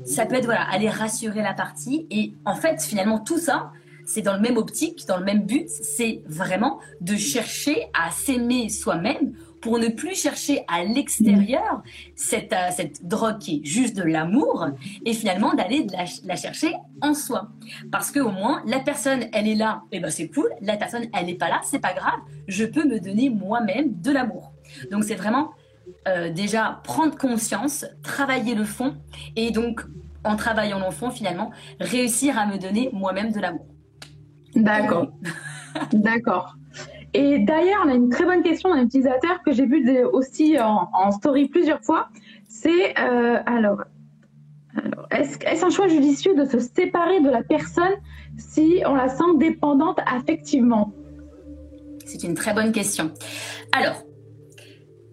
Ça 0.07 0.25
peut 0.25 0.37
être, 0.37 0.47
voilà, 0.47 0.63
aller 0.71 0.89
rassurer 0.89 1.43
la 1.43 1.53
partie. 1.53 2.07
Et 2.11 2.33
en 2.47 2.55
fait, 2.55 2.83
finalement, 2.83 3.19
tout 3.19 3.39
ça, 3.39 3.71
c'est 4.05 4.23
dans 4.23 4.35
le 4.35 4.41
même 4.41 4.57
optique, 4.57 5.07
dans 5.07 5.19
le 5.19 5.25
même 5.25 5.45
but, 5.45 5.69
c'est 5.69 6.23
vraiment 6.27 6.81
de 7.01 7.17
chercher 7.17 7.87
à 7.95 8.11
s'aimer 8.11 8.69
soi-même 8.69 9.35
pour 9.63 9.79
ne 9.79 9.89
plus 9.89 10.21
chercher 10.21 10.65
à 10.69 10.85
l'extérieur 10.85 11.83
cette, 12.17 12.53
euh, 12.53 12.69
cette 12.77 13.07
drogue 13.07 13.39
qui 13.39 13.57
est 13.57 13.65
juste 13.65 13.97
de 13.97 14.03
l'amour 14.03 14.67
et 15.07 15.15
finalement 15.15 15.55
d'aller 15.55 15.87
la, 16.25 16.37
chercher 16.37 16.75
en 17.01 17.15
soi. 17.15 17.49
Parce 17.91 18.11
que 18.11 18.19
au 18.19 18.31
moins, 18.31 18.63
la 18.67 18.81
personne, 18.81 19.27
elle 19.33 19.49
est 19.49 19.55
là, 19.55 19.83
et 19.93 20.01
ben 20.01 20.11
c'est 20.11 20.29
cool. 20.29 20.51
La 20.61 20.77
personne, 20.77 21.07
elle 21.15 21.27
n'est 21.27 21.37
pas 21.37 21.49
là, 21.49 21.61
c'est 21.63 21.79
pas 21.79 21.95
grave. 21.95 22.19
Je 22.49 22.65
peux 22.65 22.85
me 22.85 22.99
donner 22.99 23.31
moi-même 23.31 24.01
de 24.01 24.11
l'amour. 24.11 24.53
Donc 24.91 25.05
c'est 25.05 25.15
vraiment 25.15 25.53
euh, 26.09 26.31
déjà 26.31 26.81
prendre 26.83 27.17
conscience, 27.17 27.87
travailler 28.03 28.55
le 28.55 28.65
fond 28.65 28.97
et 29.37 29.53
donc 29.53 29.83
en 30.25 30.37
travaillant 30.37 30.79
le 30.85 30.91
fond 30.91 31.11
finalement 31.11 31.51
réussir 31.81 32.39
à 32.39 32.47
me 32.47 32.59
donner 32.59 32.91
moi-même 32.93 33.33
de 33.33 33.41
l'amour. 33.41 33.67
D'accord. 34.55 35.09
D'accord. 35.93 36.57
Et 37.15 37.41
d'ailleurs, 37.41 37.83
on 37.85 37.89
a 37.89 37.95
une 37.95 38.09
très 38.09 38.25
bonne 38.25 38.43
question 38.43 38.75
d'un 38.75 38.83
utilisateur 38.83 39.43
que 39.45 39.53
j'ai 39.53 39.67
vu 39.67 39.87
aussi 40.05 40.57
en, 40.59 41.11
story 41.11 41.49
plusieurs 41.49 41.83
fois. 41.83 42.09
C'est 42.49 42.99
euh, 42.99 43.39
alors, 43.45 43.85
est-ce 45.11 45.65
un 45.65 45.71
choix 45.71 45.89
judicieux 45.89 46.35
de 46.35 46.45
se 46.45 46.59
séparer 46.59 47.21
de 47.21 47.29
la 47.29 47.43
personne 47.43 47.93
si 48.39 48.83
on 48.87 48.95
la 48.95 49.09
sent 49.09 49.37
dépendante 49.37 49.99
affectivement? 50.07 50.93
C'est 52.07 52.25
une 52.25 52.35
très 52.35 52.55
bonne 52.55 52.73
question. 52.73 53.13
Alors, 53.73 54.03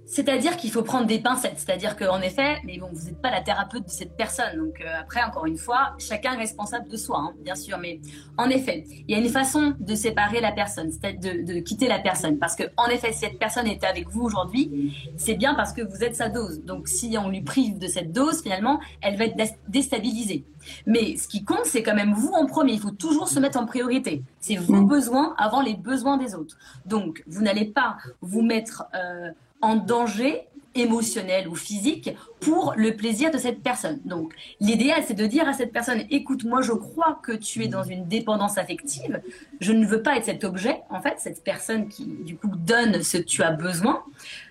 c'est-à-dire 0.10 0.58
qu'il 0.58 0.72
faut 0.72 0.82
prendre 0.82 1.06
des 1.06 1.20
pincettes. 1.20 1.58
C'est-à-dire 1.58 1.96
qu'en 1.96 2.20
effet, 2.22 2.58
mais 2.64 2.80
bon, 2.80 2.90
vous 2.92 3.06
n'êtes 3.06 3.22
pas 3.22 3.30
la 3.30 3.42
thérapeute 3.42 3.86
de 3.86 3.92
cette 3.92 4.18
personne. 4.18 4.58
Donc 4.58 4.82
euh, 4.82 5.00
après, 5.00 5.22
encore 5.22 5.46
une 5.46 5.58
fois, 5.58 5.94
chacun 6.00 6.34
est 6.34 6.38
responsable 6.38 6.88
de 6.90 6.98
soi, 6.98 7.20
hein, 7.20 7.34
bien 7.44 7.54
sûr. 7.54 7.78
Mais 7.78 8.02
en 8.36 8.50
effet, 8.50 8.86
il 9.08 9.12
y 9.12 9.14
a 9.16 9.24
une 9.24 9.30
façon 9.30 9.76
de 9.80 9.94
séparer 9.94 10.42
la 10.42 10.52
personne, 10.52 10.92
c'est-à-dire 10.92 11.46
de, 11.46 11.60
quitter 11.60 11.88
la 11.88 12.00
personne. 12.00 12.40
Parce 12.40 12.56
que 12.56 12.64
en 12.76 12.88
effet, 12.88 13.12
si 13.12 13.20
cette 13.20 13.38
personne 13.38 13.68
était 13.68 13.86
avec 13.86 14.10
vous 14.10 14.22
aujourd'hui, 14.22 14.96
c'est 15.16 15.36
bien 15.36 15.54
parce 15.54 15.74
que 15.74 15.84
vous 15.84 16.04
êtes 16.04 16.16
sa 16.16 16.28
dose. 16.28 16.64
Donc 16.64 16.88
si 16.88 17.16
on 17.24 17.30
lui 17.30 17.42
prive 17.42 17.78
de 17.78 17.88
cette 17.88 18.12
dose, 18.12 18.42
finalement, 18.42 18.80
elle 19.02 19.16
va 19.16 19.26
être 19.26 19.38
déstabilisée. 19.68 20.44
Mais 20.88 21.18
ce 21.18 21.28
qui 21.28 21.44
compte, 21.44 21.66
c'est 21.66 21.84
quand 21.84 21.96
même 21.96 22.14
vous 22.14 22.32
en 22.32 22.48
premier. 22.48 22.74
Il 22.74 22.80
faut 22.80 22.90
toujours 22.90 23.28
se 23.28 23.40
mettre 23.40 23.60
en 23.60 23.68
priorité. 23.68 24.24
C'est 24.40 24.56
vos 24.56 24.82
mm. 24.82 24.88
besoins 24.88 25.36
avant 25.38 25.62
les 25.62 25.76
besoins 25.76 26.18
des 26.18 26.34
autres. 26.34 26.58
Donc, 26.86 27.24
vous 27.28 27.44
n'allez 27.44 27.66
pas 27.66 27.98
vous 28.22 28.42
mettre 28.42 28.86
euh, 28.96 29.32
en 29.62 29.76
danger 29.76 30.50
émotionnel 30.76 31.48
ou 31.48 31.56
physique 31.56 32.12
pour 32.40 32.74
le 32.78 32.96
plaisir 32.96 33.32
de 33.32 33.38
cette 33.38 33.62
personne. 33.62 34.00
Donc, 34.06 34.34
l'idéal, 34.60 35.04
c'est 35.06 35.14
de 35.16 35.26
dire 35.26 35.48
à 35.48 35.54
cette 35.54 35.72
personne, 35.72 36.04
écoute, 36.10 36.44
moi, 36.46 36.62
je 36.62 36.72
crois 36.72 37.20
que 37.24 37.32
tu 37.32 37.64
es 37.64 37.68
dans 37.68 37.84
une 37.84 38.08
dépendance 38.08 38.58
affective. 38.58 39.22
Je 39.60 39.74
ne 39.74 39.86
veux 39.86 40.02
pas 40.02 40.18
être 40.18 40.26
cet 40.26 40.44
objet, 40.44 40.82
en 40.90 41.02
fait, 41.02 41.16
cette 41.18 41.44
personne 41.44 41.88
qui, 41.88 42.06
du 42.06 42.36
coup, 42.36 42.48
donne 42.48 43.02
ce 43.02 43.18
que 43.18 43.24
tu 43.24 43.44
as 43.44 43.52
besoin. 43.52 44.04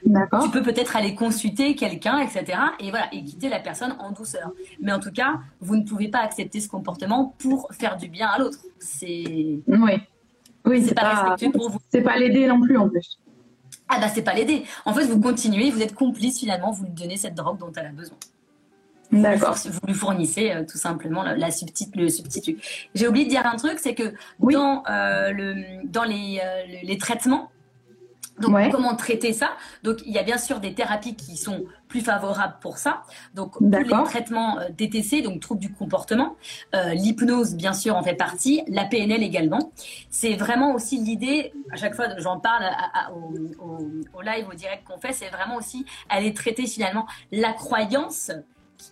Tu 0.04 0.50
peux 0.52 0.62
peut-être 0.62 0.96
aller 0.96 1.14
consulter 1.14 1.74
quelqu'un, 1.74 2.18
etc. 2.18 2.58
Et 2.80 2.90
voilà, 2.90 3.08
et 3.12 3.22
quitter 3.22 3.48
la 3.48 3.60
personne 3.60 3.96
en 4.00 4.10
douceur. 4.10 4.50
Mais 4.80 4.92
en 4.92 5.00
tout 5.00 5.12
cas, 5.12 5.38
vous 5.60 5.76
ne 5.76 5.84
pouvez 5.84 6.08
pas 6.08 6.20
accepter 6.20 6.60
ce 6.60 6.68
comportement 6.68 7.34
pour 7.38 7.68
faire 7.72 7.96
du 7.96 8.08
bien 8.08 8.28
à 8.28 8.38
l'autre. 8.38 8.58
C'est. 8.78 9.60
Oui. 9.66 9.92
Oui, 10.64 10.84
c'est 10.86 10.94
pas, 10.94 11.36
pas 11.38 11.50
pour 11.50 11.70
vous. 11.70 11.78
C'est 11.88 12.02
pas 12.02 12.18
l'aider 12.18 12.46
non 12.46 12.60
plus, 12.60 12.76
en 12.76 12.88
plus. 12.88 13.18
Ah 13.88 13.99
bah 14.00 14.09
c'est 14.09 14.23
pas 14.23 14.35
l'aider. 14.35 14.64
En 14.85 14.92
fait, 14.92 15.04
vous 15.04 15.21
continuez, 15.21 15.71
vous 15.71 15.83
êtes 15.83 15.95
complice 15.95 16.40
finalement, 16.40 16.71
vous 16.71 16.85
lui 16.85 16.92
donnez 16.92 17.16
cette 17.16 17.35
drogue 17.35 17.59
dont 17.59 17.73
elle 17.76 17.87
a 17.87 17.92
besoin. 17.92 18.16
D'accord. 19.11 19.57
Vous 19.64 19.87
lui 19.87 19.95
fournissez 19.95 20.52
euh, 20.52 20.64
tout 20.71 20.76
simplement 20.76 21.23
la, 21.23 21.35
la 21.35 21.49
le 21.95 22.09
substitut. 22.09 22.59
J'ai 22.95 23.09
oublié 23.09 23.25
de 23.25 23.30
dire 23.30 23.47
un 23.47 23.57
truc, 23.57 23.78
c'est 23.78 23.95
que 23.95 24.12
dans, 24.38 24.83
euh, 24.90 25.30
le, 25.30 25.87
dans 25.87 26.04
les, 26.04 26.40
euh, 26.45 26.80
les 26.83 26.99
traitements, 26.99 27.50
donc, 28.40 28.71
comment 28.71 28.95
traiter 28.97 29.33
ça? 29.33 29.50
Donc, 29.83 29.99
il 30.07 30.12
y 30.12 30.18
a 30.18 30.23
bien 30.23 30.38
sûr 30.38 30.61
des 30.61 30.75
thérapies 30.75 31.16
qui 31.16 31.37
sont 31.37 31.64
plus 31.88 32.00
favorables 32.00 32.57
pour 32.61 32.78
ça. 32.78 33.02
Donc, 33.35 33.52
tous 33.59 33.71
les 33.71 34.04
traitements 34.04 34.59
euh, 34.59 34.68
DTC, 34.76 35.23
donc 35.23 35.40
troubles 35.40 35.61
du 35.61 35.73
comportement, 35.73 36.37
euh, 36.75 36.95
l'hypnose, 36.95 37.54
bien 37.54 37.73
sûr, 37.73 37.97
en 37.97 38.02
fait 38.02 38.14
partie, 38.14 38.62
la 38.68 38.85
PNL 38.85 39.23
également. 39.23 39.73
C'est 40.11 40.35
vraiment 40.35 40.75
aussi 40.75 40.99
l'idée, 40.99 41.52
à 41.73 41.76
chaque 41.76 41.95
fois 41.95 42.07
j'en 42.18 42.38
parle 42.38 42.64
au, 43.14 43.78
au, 44.12 44.23
live, 44.23 44.47
au 44.50 44.54
direct 44.54 44.85
qu'on 44.87 44.99
fait, 44.99 45.12
c'est 45.12 45.30
vraiment 45.30 45.57
aussi 45.57 45.85
aller 46.09 46.35
traiter 46.35 46.66
finalement 46.66 47.07
la 47.33 47.52
croyance 47.52 48.30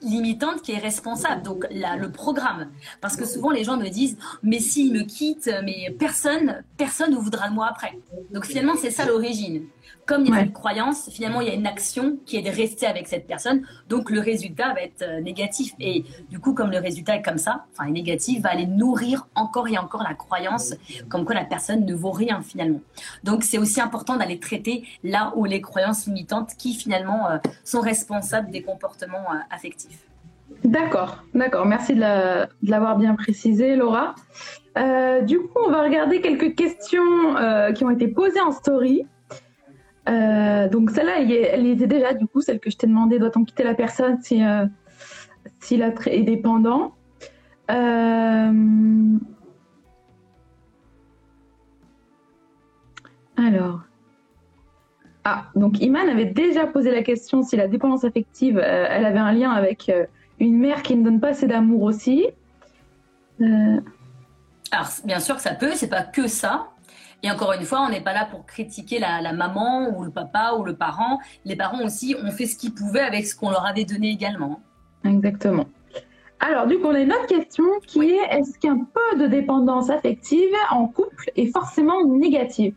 limitante 0.02 0.62
qui 0.62 0.72
est 0.72 0.78
responsable, 0.78 1.42
donc 1.42 1.66
le 1.70 2.08
programme. 2.08 2.70
Parce 3.00 3.16
que 3.16 3.24
souvent 3.24 3.50
les 3.50 3.64
gens 3.64 3.76
me 3.76 3.88
disent, 3.88 4.16
mais 4.42 4.58
s'il 4.58 4.92
me 4.92 5.02
quitte, 5.02 5.50
mais 5.64 5.94
personne, 5.98 6.62
personne 6.76 7.12
ne 7.12 7.16
voudra 7.16 7.48
de 7.48 7.54
moi 7.54 7.68
après. 7.68 7.98
Donc 8.32 8.46
finalement 8.46 8.74
c'est 8.80 8.90
ça 8.90 9.04
l'origine 9.06 9.62
comme 10.06 10.24
il 10.24 10.32
y 10.32 10.38
a 10.38 10.40
une 10.40 10.52
croyance, 10.52 11.10
finalement, 11.10 11.40
il 11.40 11.48
y 11.48 11.50
a 11.50 11.54
une 11.54 11.66
action 11.66 12.16
qui 12.24 12.36
est 12.36 12.42
de 12.42 12.50
rester 12.50 12.86
avec 12.86 13.08
cette 13.08 13.26
personne. 13.26 13.66
Donc, 13.88 14.08
le 14.08 14.20
résultat 14.20 14.72
va 14.72 14.82
être 14.82 15.02
euh, 15.02 15.20
négatif. 15.20 15.72
Et 15.80 16.04
du 16.30 16.38
coup, 16.38 16.54
comme 16.54 16.70
le 16.70 16.78
résultat 16.78 17.16
est 17.16 17.22
comme 17.22 17.38
ça, 17.38 17.64
enfin, 17.72 17.88
est 17.88 17.92
négatif, 17.92 18.40
va 18.40 18.50
aller 18.50 18.66
nourrir 18.66 19.26
encore 19.34 19.66
et 19.66 19.76
encore 19.76 20.04
la 20.04 20.14
croyance 20.14 20.74
comme 21.08 21.24
quoi 21.24 21.34
la 21.34 21.44
personne 21.44 21.84
ne 21.84 21.94
vaut 21.94 22.12
rien, 22.12 22.40
finalement. 22.40 22.80
Donc, 23.24 23.42
c'est 23.42 23.58
aussi 23.58 23.80
important 23.80 24.16
d'aller 24.16 24.38
traiter 24.38 24.84
là 25.02 25.32
où 25.34 25.44
les 25.44 25.60
croyances 25.60 26.06
limitantes 26.06 26.52
qui, 26.56 26.74
finalement, 26.74 27.28
euh, 27.28 27.38
sont 27.64 27.80
responsables 27.80 28.52
des 28.52 28.62
comportements 28.62 29.32
euh, 29.32 29.38
affectifs. 29.50 29.98
D'accord, 30.62 31.24
d'accord. 31.34 31.66
Merci 31.66 31.94
de 31.94 32.00
l'avoir 32.00 32.96
bien 32.96 33.16
précisé, 33.16 33.74
Laura. 33.74 34.14
du 35.22 35.40
coup, 35.40 35.58
on 35.66 35.70
va 35.70 35.82
regarder 35.82 36.20
quelques 36.20 36.54
questions 36.54 37.34
qui 37.74 37.84
ont 37.84 37.90
été 37.90 38.08
posées 38.08 38.40
en 38.40 38.52
story. 38.52 39.06
Euh, 40.08 40.68
donc 40.68 40.90
celle-là, 40.90 41.20
elle, 41.20 41.66
était 41.66 41.86
déjà, 41.86 42.14
du 42.14 42.26
coup, 42.26 42.40
celle 42.40 42.60
que 42.60 42.70
je 42.70 42.76
t'ai 42.76 42.86
demandé, 42.86 43.18
doit-on 43.18 43.44
quitter 43.44 43.64
la 43.64 43.74
personne 43.74 44.20
si, 44.20 44.42
euh, 44.42 44.66
si 45.60 45.74
est 45.74 46.22
dépendant 46.22 46.94
euh, 47.70 49.18
Alors. 53.36 53.80
Ah, 55.24 55.46
donc 55.56 55.80
Iman 55.80 56.08
avait 56.08 56.26
déjà 56.26 56.68
posé 56.68 56.92
la 56.92 57.02
question 57.02 57.42
si 57.42 57.56
la 57.56 57.66
dépendance 57.66 58.04
affective, 58.04 58.58
elle 58.58 59.04
avait 59.04 59.18
un 59.18 59.32
lien 59.32 59.50
avec 59.50 59.90
une 60.38 60.56
mère 60.56 60.82
qui 60.82 60.94
ne 60.94 61.02
donne 61.02 61.18
pas 61.18 61.30
assez 61.30 61.48
d'amour 61.48 61.82
aussi. 61.82 62.28
Alors, 63.40 64.88
bien 65.04 65.18
sûr 65.18 65.34
que 65.34 65.42
ça 65.42 65.54
peut, 65.54 65.72
c'est 65.74 65.90
pas 65.90 66.02
que 66.02 66.28
ça. 66.28 66.68
Et 67.22 67.30
encore 67.30 67.52
une 67.52 67.64
fois, 67.64 67.80
on 67.80 67.90
n'est 67.90 68.02
pas 68.02 68.12
là 68.12 68.26
pour 68.30 68.46
critiquer 68.46 68.98
la, 68.98 69.32
maman 69.32 69.88
ou 69.96 70.04
le 70.04 70.10
papa 70.10 70.54
ou 70.58 70.64
le 70.64 70.76
parent. 70.76 71.18
Les 71.44 71.56
parents 71.56 71.82
aussi 71.84 72.14
ont 72.22 72.30
fait 72.30 72.46
ce 72.46 72.56
qu'ils 72.56 72.74
pouvaient 72.74 73.00
avec 73.00 73.26
ce 73.26 73.34
qu'on 73.34 73.50
leur 73.50 73.66
avait 73.66 73.84
donné 73.84 74.10
également. 74.10 74.60
Exactement. 75.04 75.66
Alors, 76.40 76.66
du 76.66 76.78
coup, 76.78 76.86
on 76.86 76.94
a 76.94 77.00
une 77.00 77.12
autre 77.12 77.26
question 77.26 77.64
qui 77.86 78.10
est 78.10 78.20
est-ce 78.30 78.58
qu'un 78.58 78.78
peu 78.78 79.18
de 79.18 79.26
dépendance 79.26 79.88
affective 79.88 80.54
en 80.70 80.86
couple 80.86 81.30
est 81.34 81.50
forcément 81.52 82.04
négative? 82.04 82.74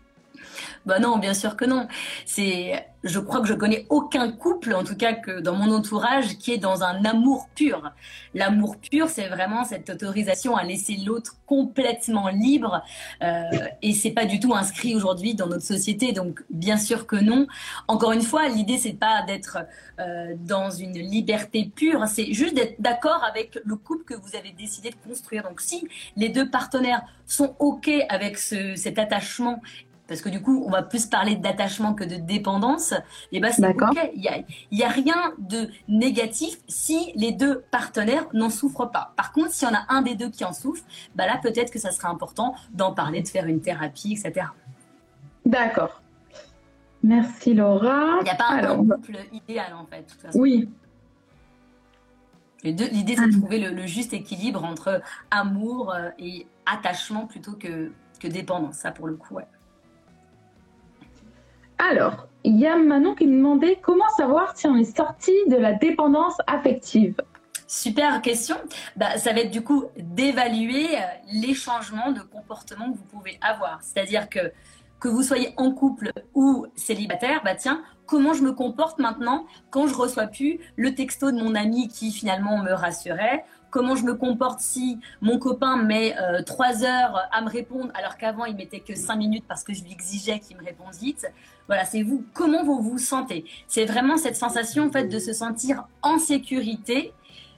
Bah 0.86 1.00
non, 1.00 1.18
bien 1.18 1.34
sûr 1.34 1.56
que 1.56 1.66
non. 1.66 1.88
C'est, 2.26 2.86
je 3.04 3.20
crois 3.20 3.42
que 3.42 3.48
je 3.48 3.54
connais 3.54 3.86
aucun 3.90 4.32
couple, 4.32 4.74
en 4.74 4.84
tout 4.84 4.96
cas 4.96 5.14
que 5.14 5.40
dans 5.40 5.56
mon 5.56 5.74
entourage, 5.74 6.38
qui 6.38 6.52
est 6.52 6.58
dans 6.58 6.84
un 6.84 7.06
amour 7.06 7.48
pur. 7.56 7.92
L'amour 8.34 8.78
pur, 8.78 9.10
c'est 9.10 9.28
vraiment 9.28 9.64
cette 9.64 9.90
autorisation 9.90 10.56
à 10.56 10.64
laisser 10.64 10.98
l'autre 10.98 11.38
complètement 11.46 12.30
libre, 12.30 12.84
euh, 13.24 13.44
et 13.82 13.94
c'est 13.94 14.12
pas 14.12 14.26
du 14.26 14.40
tout 14.40 14.54
inscrit 14.54 14.96
aujourd'hui 14.96 15.34
dans 15.34 15.48
notre 15.48 15.64
société. 15.64 16.12
Donc, 16.12 16.44
bien 16.50 16.78
sûr 16.78 17.08
que 17.08 17.16
non. 17.16 17.48
Encore 17.88 18.12
une 18.12 18.22
fois, 18.22 18.48
l'idée 18.48 18.78
c'est 18.78 18.94
pas 18.94 19.24
d'être 19.24 19.58
euh, 20.00 20.36
dans 20.38 20.70
une 20.70 20.98
liberté 20.98 21.72
pure, 21.74 22.06
c'est 22.08 22.34
juste 22.34 22.54
d'être 22.54 22.80
d'accord 22.80 23.24
avec 23.24 23.60
le 23.64 23.76
couple 23.76 24.04
que 24.04 24.14
vous 24.14 24.36
avez 24.36 24.52
décidé 24.52 24.90
de 24.90 24.96
construire. 25.08 25.44
Donc, 25.44 25.62
si 25.62 25.88
les 26.16 26.30
deux 26.30 26.50
partenaires 26.50 27.02
sont 27.26 27.56
ok 27.60 27.90
avec 28.10 28.38
ce, 28.38 28.76
cet 28.76 29.00
attachement 29.00 29.62
parce 30.10 30.22
que 30.22 30.30
du 30.30 30.42
coup, 30.42 30.64
on 30.66 30.72
va 30.72 30.82
plus 30.82 31.06
parler 31.06 31.36
d'attachement 31.36 31.94
que 31.94 32.04
de 32.04 32.16
dépendance, 32.16 32.96
et 33.32 33.40
ben 33.40 33.52
c'est 33.52 33.66
ok. 33.66 33.98
Il 34.16 34.22
n'y 34.72 34.84
a, 34.84 34.88
a, 34.88 34.90
rien 34.90 35.34
de 35.38 35.70
négatif 35.88 36.58
si 36.68 37.14
les 37.16 37.32
deux 37.32 37.64
partenaires 37.72 38.26
n'en 38.34 38.50
souffrent 38.50 38.92
pas. 38.92 39.14
Par 39.16 39.32
contre, 39.32 39.52
s'il 39.52 39.68
y 39.68 39.72
en 39.72 39.76
a 39.76 39.86
un 39.90 40.02
des 40.02 40.16
deux 40.16 40.30
qui 40.30 40.44
en 40.44 40.52
souffre, 40.52 40.84
bah 41.16 41.28
là, 41.28 41.40
peut-être 41.42 41.72
que 41.72 41.78
ça 41.78 41.92
serait 41.92 42.08
important 42.08 42.56
d'en 42.74 42.92
parler, 42.92 43.22
de 43.22 43.28
faire 43.28 43.46
une 43.46 43.62
thérapie, 43.62 44.14
etc. 44.20 44.48
D'accord. 45.46 46.02
Merci 47.04 47.54
Laura. 47.54 48.18
Il 48.20 48.24
n'y 48.24 48.30
a 48.32 48.36
pas 48.36 48.50
un 48.50 48.78
couple 48.78 49.20
idéal 49.32 49.74
en 49.76 49.86
fait. 49.86 50.18
Oui. 50.34 50.68
L'idée, 52.64 53.16
c'est 53.16 53.28
de 53.28 53.36
ah. 53.36 53.40
trouver 53.40 53.60
le, 53.60 53.88
juste 53.88 54.12
équilibre 54.12 54.66
entre 54.66 55.02
amour 55.32 55.94
euh, 55.94 56.10
et 56.18 56.46
attachement 56.66 57.26
plutôt 57.26 57.54
que, 57.54 57.92
que 58.20 58.28
dépendance. 58.28 58.76
Ça, 58.76 58.92
pour 58.92 59.08
le 59.08 59.16
coup, 59.16 59.36
ouais. 59.36 59.46
Alors, 61.80 62.28
il 62.44 62.60
y 62.60 62.68
a 62.68 62.78
Manon 62.78 63.16
qui 63.16 63.26
me 63.26 63.38
demandait 63.38 63.80
comment 63.82 64.10
savoir 64.18 64.56
si 64.56 64.68
on 64.68 64.76
est 64.76 64.96
sorti 64.96 65.32
de 65.48 65.56
la 65.56 65.74
dépendance 65.74 66.36
affective. 66.46 67.16
Super 67.68 68.22
question. 68.22 68.58
Bah, 68.98 69.18
ça 69.18 69.32
va 69.32 69.40
être 69.40 69.52
du 69.52 69.64
coup 69.64 69.86
d'évaluer 69.98 70.98
euh, 70.98 71.02
les 71.32 71.54
changements 71.54 72.12
de 72.12 72.20
comportement 72.20 72.92
que 72.92 72.98
vous 72.98 73.06
pouvez 73.06 73.40
avoir. 73.42 73.82
C'est-à-dire 73.82 74.28
que 74.28 74.52
que 75.00 75.08
vous 75.08 75.24
soyez 75.24 75.54
en 75.56 75.72
couple 75.72 76.12
ou 76.36 76.66
célibataire, 76.76 77.42
bah 77.44 77.56
tiens, 77.56 77.82
comment 78.06 78.34
je 78.34 78.44
me 78.44 78.52
comporte 78.52 79.00
maintenant 79.00 79.46
quand 79.70 79.88
je 79.88 79.96
reçois 79.96 80.28
plus 80.28 80.60
le 80.76 80.94
texto 80.94 81.32
de 81.32 81.38
mon 81.38 81.56
ami 81.56 81.88
qui 81.88 82.12
finalement 82.12 82.58
me 82.62 82.74
rassurait 82.74 83.46
Comment 83.70 83.96
je 83.96 84.04
me 84.04 84.16
comporte 84.16 84.60
si 84.60 85.00
mon 85.22 85.38
copain 85.38 85.78
met 85.78 86.16
euh, 86.18 86.42
trois 86.44 86.84
heures 86.84 87.20
à 87.32 87.42
me 87.42 87.50
répondre 87.50 87.92
alors 87.94 88.18
qu'avant 88.18 88.46
il 88.46 88.56
mettait 88.56 88.80
que 88.80 88.96
cinq 88.96 89.18
minutes 89.18 89.46
parce 89.48 89.64
que 89.64 89.74
je 89.74 89.84
lui 89.84 89.92
exigeais 89.92 90.40
qu'il 90.40 90.58
me 90.58 90.64
réponde 90.64 90.94
vite 90.96 91.28
Voilà, 91.68 91.86
c'est 91.86 92.02
vous. 92.02 92.26
Comment 92.34 92.64
vous 92.64 92.82
vous 92.82 92.98
sentez? 92.98 93.46
C'est 93.68 93.86
vraiment 93.86 94.18
cette 94.18 94.36
sensation 94.36 94.88
en 94.88 94.92
fait 94.92 95.08
de 95.08 95.20
se 95.20 95.34
sentir 95.34 95.88
en 96.02 96.18
sécurité 96.18 97.14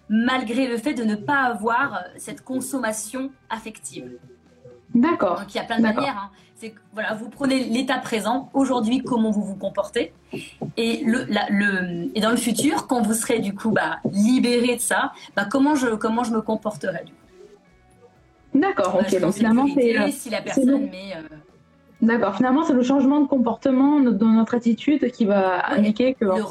malgré 0.09 0.67
le 0.67 0.77
fait 0.77 0.93
de 0.93 1.03
ne 1.03 1.15
pas 1.15 1.43
avoir 1.43 1.95
euh, 1.95 1.99
cette 2.17 2.43
consommation 2.43 3.31
affective. 3.49 4.17
D'accord. 4.93 5.39
Donc 5.39 5.53
il 5.53 5.57
y 5.57 5.59
a 5.59 5.63
plein 5.63 5.77
de 5.77 5.83
manières. 5.83 6.17
Hein. 6.17 6.29
C'est 6.57 6.75
voilà, 6.93 7.15
vous 7.15 7.29
prenez 7.29 7.63
l'état 7.63 7.97
présent, 7.97 8.49
aujourd'hui, 8.53 9.01
comment 9.01 9.31
vous 9.31 9.43
vous 9.43 9.55
comportez, 9.55 10.13
et 10.77 11.03
le, 11.05 11.25
le, 11.49 12.11
et 12.15 12.21
dans 12.21 12.29
le 12.29 12.37
futur, 12.37 12.85
quand 12.85 13.01
vous 13.01 13.15
serez 13.15 13.39
du 13.39 13.55
coup 13.55 13.71
bah, 13.71 13.97
libéré 14.11 14.75
de 14.75 14.81
ça, 14.81 15.11
bah, 15.35 15.45
comment 15.49 15.73
je 15.73 15.87
comment 15.95 16.23
je 16.23 16.31
me 16.31 16.41
comporterai 16.41 17.03
du 17.05 17.13
coup? 17.13 17.17
D'accord. 18.59 18.99
ok. 18.99 19.19
Donc 19.19 19.33
finalement, 19.33 19.65
c'est 19.73 20.11
si 20.11 20.29
la 20.29 20.41
personne 20.41 20.89
met 20.89 21.15
euh, 21.15 21.30
D'accord. 22.01 22.35
Finalement, 22.35 22.63
c'est 22.63 22.73
le 22.73 22.81
changement 22.81 23.21
de 23.21 23.27
comportement 23.27 23.99
dans 23.99 24.27
notre 24.27 24.55
attitude 24.55 25.11
qui 25.11 25.25
va 25.25 25.69
indiquer 25.71 26.15
que 26.15 26.25
le, 26.25 26.43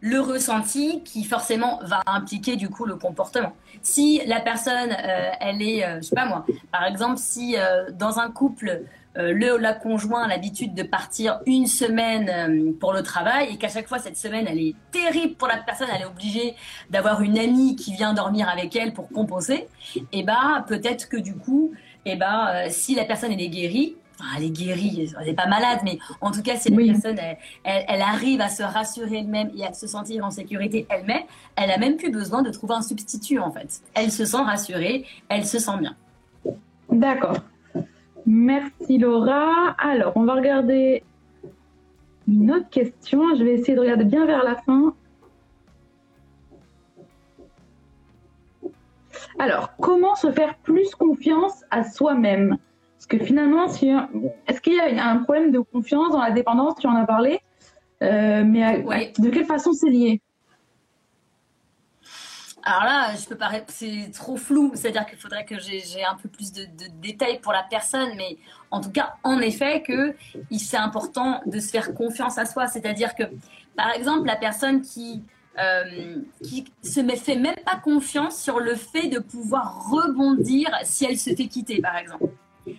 le 0.00 0.20
ressenti 0.20 1.02
qui 1.04 1.22
forcément 1.22 1.78
va 1.84 2.02
impliquer 2.06 2.56
du 2.56 2.68
coup 2.68 2.84
le 2.84 2.96
comportement. 2.96 3.52
Si 3.82 4.20
la 4.26 4.40
personne, 4.40 4.90
euh, 4.90 5.30
elle 5.40 5.62
est, 5.62 5.84
euh, 5.84 5.98
je 5.98 6.08
sais 6.08 6.16
pas 6.16 6.26
moi, 6.26 6.44
par 6.72 6.84
exemple, 6.84 7.18
si 7.18 7.56
euh, 7.56 7.90
dans 7.92 8.18
un 8.18 8.30
couple 8.30 8.82
le 9.16 9.56
la 9.56 9.72
conjoint 9.72 10.22
a 10.22 10.28
l'habitude 10.28 10.74
de 10.74 10.84
partir 10.84 11.40
une 11.44 11.66
semaine 11.66 12.72
pour 12.74 12.92
le 12.92 13.02
travail 13.02 13.48
et 13.52 13.56
qu'à 13.56 13.68
chaque 13.68 13.88
fois 13.88 13.98
cette 13.98 14.16
semaine 14.16 14.46
elle 14.48 14.60
est 14.60 14.76
terrible 14.92 15.34
pour 15.34 15.48
la 15.48 15.56
personne, 15.56 15.88
elle 15.92 16.02
est 16.02 16.06
obligée 16.06 16.54
d'avoir 16.90 17.20
une 17.22 17.36
amie 17.36 17.74
qui 17.74 17.92
vient 17.94 18.14
dormir 18.14 18.48
avec 18.48 18.76
elle 18.76 18.92
pour 18.92 19.08
compenser, 19.08 19.66
et 19.96 20.04
eh 20.12 20.22
bah 20.22 20.64
peut-être 20.68 21.08
que 21.08 21.16
du 21.16 21.34
coup, 21.34 21.72
et 22.04 22.12
eh 22.12 22.16
bah 22.16 22.70
si 22.70 22.94
la 22.94 23.04
personne 23.04 23.32
elle 23.32 23.42
est 23.42 23.48
guérie, 23.48 23.96
elle 24.36 24.44
est 24.44 24.50
guérie, 24.50 25.12
elle 25.18 25.26
n'est 25.26 25.34
pas 25.34 25.46
malade, 25.46 25.80
mais 25.84 25.98
en 26.20 26.30
tout 26.30 26.42
cas, 26.42 26.56
si 26.56 26.70
la 26.70 26.92
personne, 26.92 27.18
elle, 27.64 28.02
arrive 28.02 28.40
à 28.40 28.48
se 28.48 28.62
rassurer 28.62 29.18
elle-même 29.18 29.50
et 29.56 29.64
à 29.64 29.72
se 29.72 29.86
sentir 29.86 30.24
en 30.24 30.30
sécurité 30.30 30.86
elle-même, 30.90 31.22
elle 31.56 31.70
a 31.70 31.78
même 31.78 31.96
plus 31.96 32.10
besoin 32.10 32.42
de 32.42 32.50
trouver 32.50 32.74
un 32.74 32.82
substitut, 32.82 33.38
en 33.38 33.50
fait. 33.50 33.80
Elle 33.94 34.10
se 34.10 34.24
sent 34.24 34.42
rassurée, 34.42 35.04
elle 35.28 35.44
se 35.44 35.58
sent 35.58 35.78
bien. 35.78 35.96
D'accord. 36.90 37.36
Merci 38.26 38.98
Laura. 38.98 39.74
Alors, 39.78 40.12
on 40.16 40.24
va 40.24 40.34
regarder 40.34 41.02
une 42.26 42.50
autre 42.50 42.68
question. 42.68 43.22
Je 43.36 43.44
vais 43.44 43.54
essayer 43.54 43.74
de 43.74 43.80
regarder 43.80 44.04
bien 44.04 44.26
vers 44.26 44.44
la 44.44 44.56
fin. 44.56 44.94
Alors, 49.38 49.70
comment 49.80 50.14
se 50.14 50.30
faire 50.32 50.56
plus 50.58 50.94
confiance 50.94 51.64
à 51.70 51.84
soi-même? 51.84 52.58
Parce 52.98 53.06
que 53.06 53.24
finalement, 53.24 53.68
si, 53.68 53.92
est-ce 54.48 54.60
qu'il 54.60 54.74
y 54.74 54.80
a 54.80 55.08
un 55.08 55.18
problème 55.18 55.52
de 55.52 55.60
confiance 55.60 56.10
dans 56.10 56.20
la 56.20 56.32
dépendance 56.32 56.74
Tu 56.80 56.88
en 56.88 56.96
as 56.96 57.06
parlé. 57.06 57.40
Euh, 58.02 58.42
mais 58.44 58.82
de 59.18 59.30
quelle 59.30 59.44
façon 59.44 59.72
c'est 59.72 59.88
lié? 59.88 60.20
Alors 62.64 62.82
là, 62.82 63.14
je 63.14 63.24
peux 63.28 63.36
pas, 63.36 63.52
c'est 63.68 64.10
trop 64.12 64.36
flou. 64.36 64.72
C'est-à-dire 64.74 65.06
qu'il 65.06 65.16
faudrait 65.16 65.44
que 65.44 65.60
j'ai 65.60 66.04
un 66.04 66.16
peu 66.16 66.28
plus 66.28 66.52
de, 66.52 66.66
détails 67.00 67.38
pour 67.38 67.52
la 67.52 67.62
personne, 67.62 68.10
mais 68.16 68.36
en 68.72 68.80
tout 68.80 68.90
cas, 68.90 69.14
en 69.22 69.38
effet, 69.38 69.80
que 69.82 70.16
c'est 70.50 70.76
important 70.76 71.40
de 71.46 71.60
se 71.60 71.70
faire 71.70 71.94
confiance 71.94 72.36
à 72.36 72.46
soi. 72.46 72.66
C'est-à-dire 72.66 73.14
que, 73.14 73.22
par 73.76 73.92
exemple, 73.92 74.26
la 74.26 74.36
personne 74.36 74.82
qui 74.82 75.22
euh, 75.60 76.16
qui 76.42 76.64
se 76.82 77.00
fait 77.16 77.36
même 77.36 77.56
pas 77.64 77.76
confiance 77.76 78.40
sur 78.40 78.58
le 78.58 78.74
fait 78.74 79.06
de 79.06 79.20
pouvoir 79.20 79.88
rebondir 79.88 80.68
si 80.82 81.04
elle 81.04 81.18
se 81.18 81.30
fait 81.30 81.46
quitter, 81.46 81.80
par 81.80 81.96
exemple. 81.96 82.26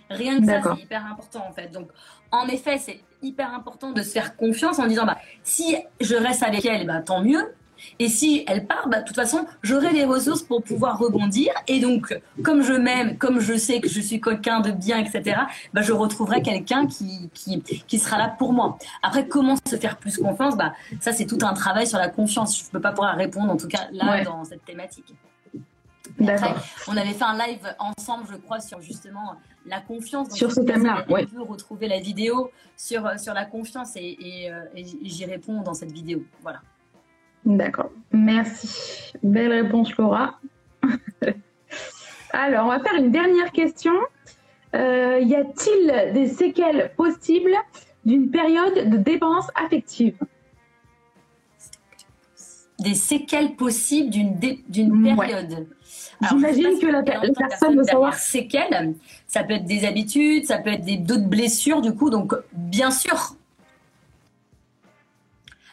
Rien 0.09 0.39
que 0.39 0.45
ça, 0.45 0.61
c'est 0.63 0.83
hyper 0.83 1.05
important 1.05 1.45
en 1.47 1.53
fait. 1.53 1.71
Donc, 1.71 1.89
en 2.31 2.47
effet, 2.47 2.77
c'est 2.77 2.99
hyper 3.21 3.53
important 3.53 3.91
de 3.91 4.01
se 4.01 4.11
faire 4.11 4.35
confiance 4.35 4.79
en 4.79 4.87
disant 4.87 5.05
bah, 5.05 5.17
si 5.43 5.75
je 5.99 6.15
reste 6.15 6.43
avec 6.43 6.65
elle, 6.65 6.85
bah, 6.87 7.01
tant 7.01 7.21
mieux. 7.21 7.53
Et 7.97 8.09
si 8.09 8.43
elle 8.47 8.65
part, 8.65 8.87
bah, 8.89 9.01
de 9.01 9.05
toute 9.05 9.15
façon, 9.15 9.45
j'aurai 9.63 9.91
les 9.93 10.05
ressources 10.05 10.43
pour 10.43 10.63
pouvoir 10.63 10.99
rebondir. 10.99 11.53
Et 11.67 11.79
donc, 11.79 12.17
comme 12.43 12.61
je 12.61 12.73
m'aime, 12.73 13.17
comme 13.17 13.39
je 13.39 13.57
sais 13.57 13.79
que 13.79 13.87
je 13.87 14.01
suis 14.01 14.19
quelqu'un 14.19 14.59
de 14.59 14.71
bien, 14.71 14.99
etc., 14.99 15.37
bah, 15.73 15.81
je 15.81 15.93
retrouverai 15.93 16.41
quelqu'un 16.41 16.87
qui, 16.87 17.29
qui, 17.33 17.61
qui, 17.61 17.99
sera 17.99 18.17
là 18.17 18.35
pour 18.37 18.53
moi. 18.53 18.77
Après, 19.01 19.27
comment 19.27 19.55
se 19.67 19.75
faire 19.77 19.97
plus 19.97 20.17
confiance? 20.17 20.57
Bah, 20.57 20.73
Ça, 20.99 21.13
c'est 21.13 21.25
tout 21.25 21.39
un 21.41 21.53
travail 21.53 21.87
sur 21.87 21.97
la 21.97 22.09
confiance. 22.09 22.59
Je 22.59 22.65
ne 22.65 22.69
peux 22.71 22.81
pas 22.81 22.91
pouvoir 22.91 23.15
répondre, 23.15 23.51
en 23.51 23.57
tout 23.57 23.67
cas, 23.67 23.87
là, 23.91 24.23
dans 24.23 24.43
cette 24.43 24.65
thématique. 24.65 25.15
Après, 26.27 26.53
on 26.87 26.97
avait 26.97 27.13
fait 27.13 27.23
un 27.23 27.37
live 27.37 27.75
ensemble, 27.79 28.25
je 28.31 28.37
crois, 28.37 28.59
sur 28.59 28.81
justement 28.81 29.35
la 29.65 29.79
confiance. 29.79 30.33
sur 30.35 30.51
ce 30.51 30.61
thème-là, 30.61 31.05
oui. 31.09 31.21
On 31.31 31.35
peut 31.35 31.43
retrouver 31.43 31.87
la 31.87 31.99
vidéo 31.99 32.51
sur, 32.75 33.05
euh, 33.05 33.17
sur 33.17 33.33
la 33.33 33.45
confiance 33.45 33.95
et, 33.95 34.49
euh, 34.51 34.63
et, 34.75 34.85
j'y 35.03 35.25
réponds 35.25 35.61
dans 35.61 35.73
cette 35.73 35.91
vidéo. 35.91 36.23
Voilà. 36.41 36.61
D'accord. 37.45 37.91
Merci. 38.11 39.13
Belle 39.23 39.63
réponse, 39.63 39.95
Laura. 39.97 40.39
Alors, 42.31 42.65
on 42.65 42.69
va 42.69 42.79
faire 42.79 42.95
une 42.95 43.11
dernière 43.11 43.51
question. 43.51 43.93
Euh, 44.75 45.19
y 45.19 45.35
a-t-il 45.35 46.13
des 46.13 46.27
séquelles 46.27 46.91
possibles 46.95 47.55
d'une 48.05 48.29
période 48.29 48.89
de 48.89 48.97
dépendance 48.97 49.49
affective 49.55 50.15
Des 52.79 52.93
séquelles 52.93 53.55
possibles 53.55 54.11
d'une 54.11 55.03
période? 55.15 55.67
J'imagine 56.29 56.79
que 56.79 56.87
la, 56.87 57.03
personne 57.03 57.77
veut 57.77 57.83
savoir. 57.83 58.13
Séquelles, 58.15 58.93
ça 59.27 59.43
peut 59.43 59.53
être 59.53 59.65
des 59.65 59.85
habitudes, 59.85 60.45
ça 60.45 60.57
peut 60.57 60.71
être 60.71 60.85
d'autres 61.05 61.27
blessures, 61.27 61.81
du 61.81 61.93
coup. 61.93 62.09
Donc, 62.09 62.33
bien 62.53 62.91
sûr, 62.91 63.35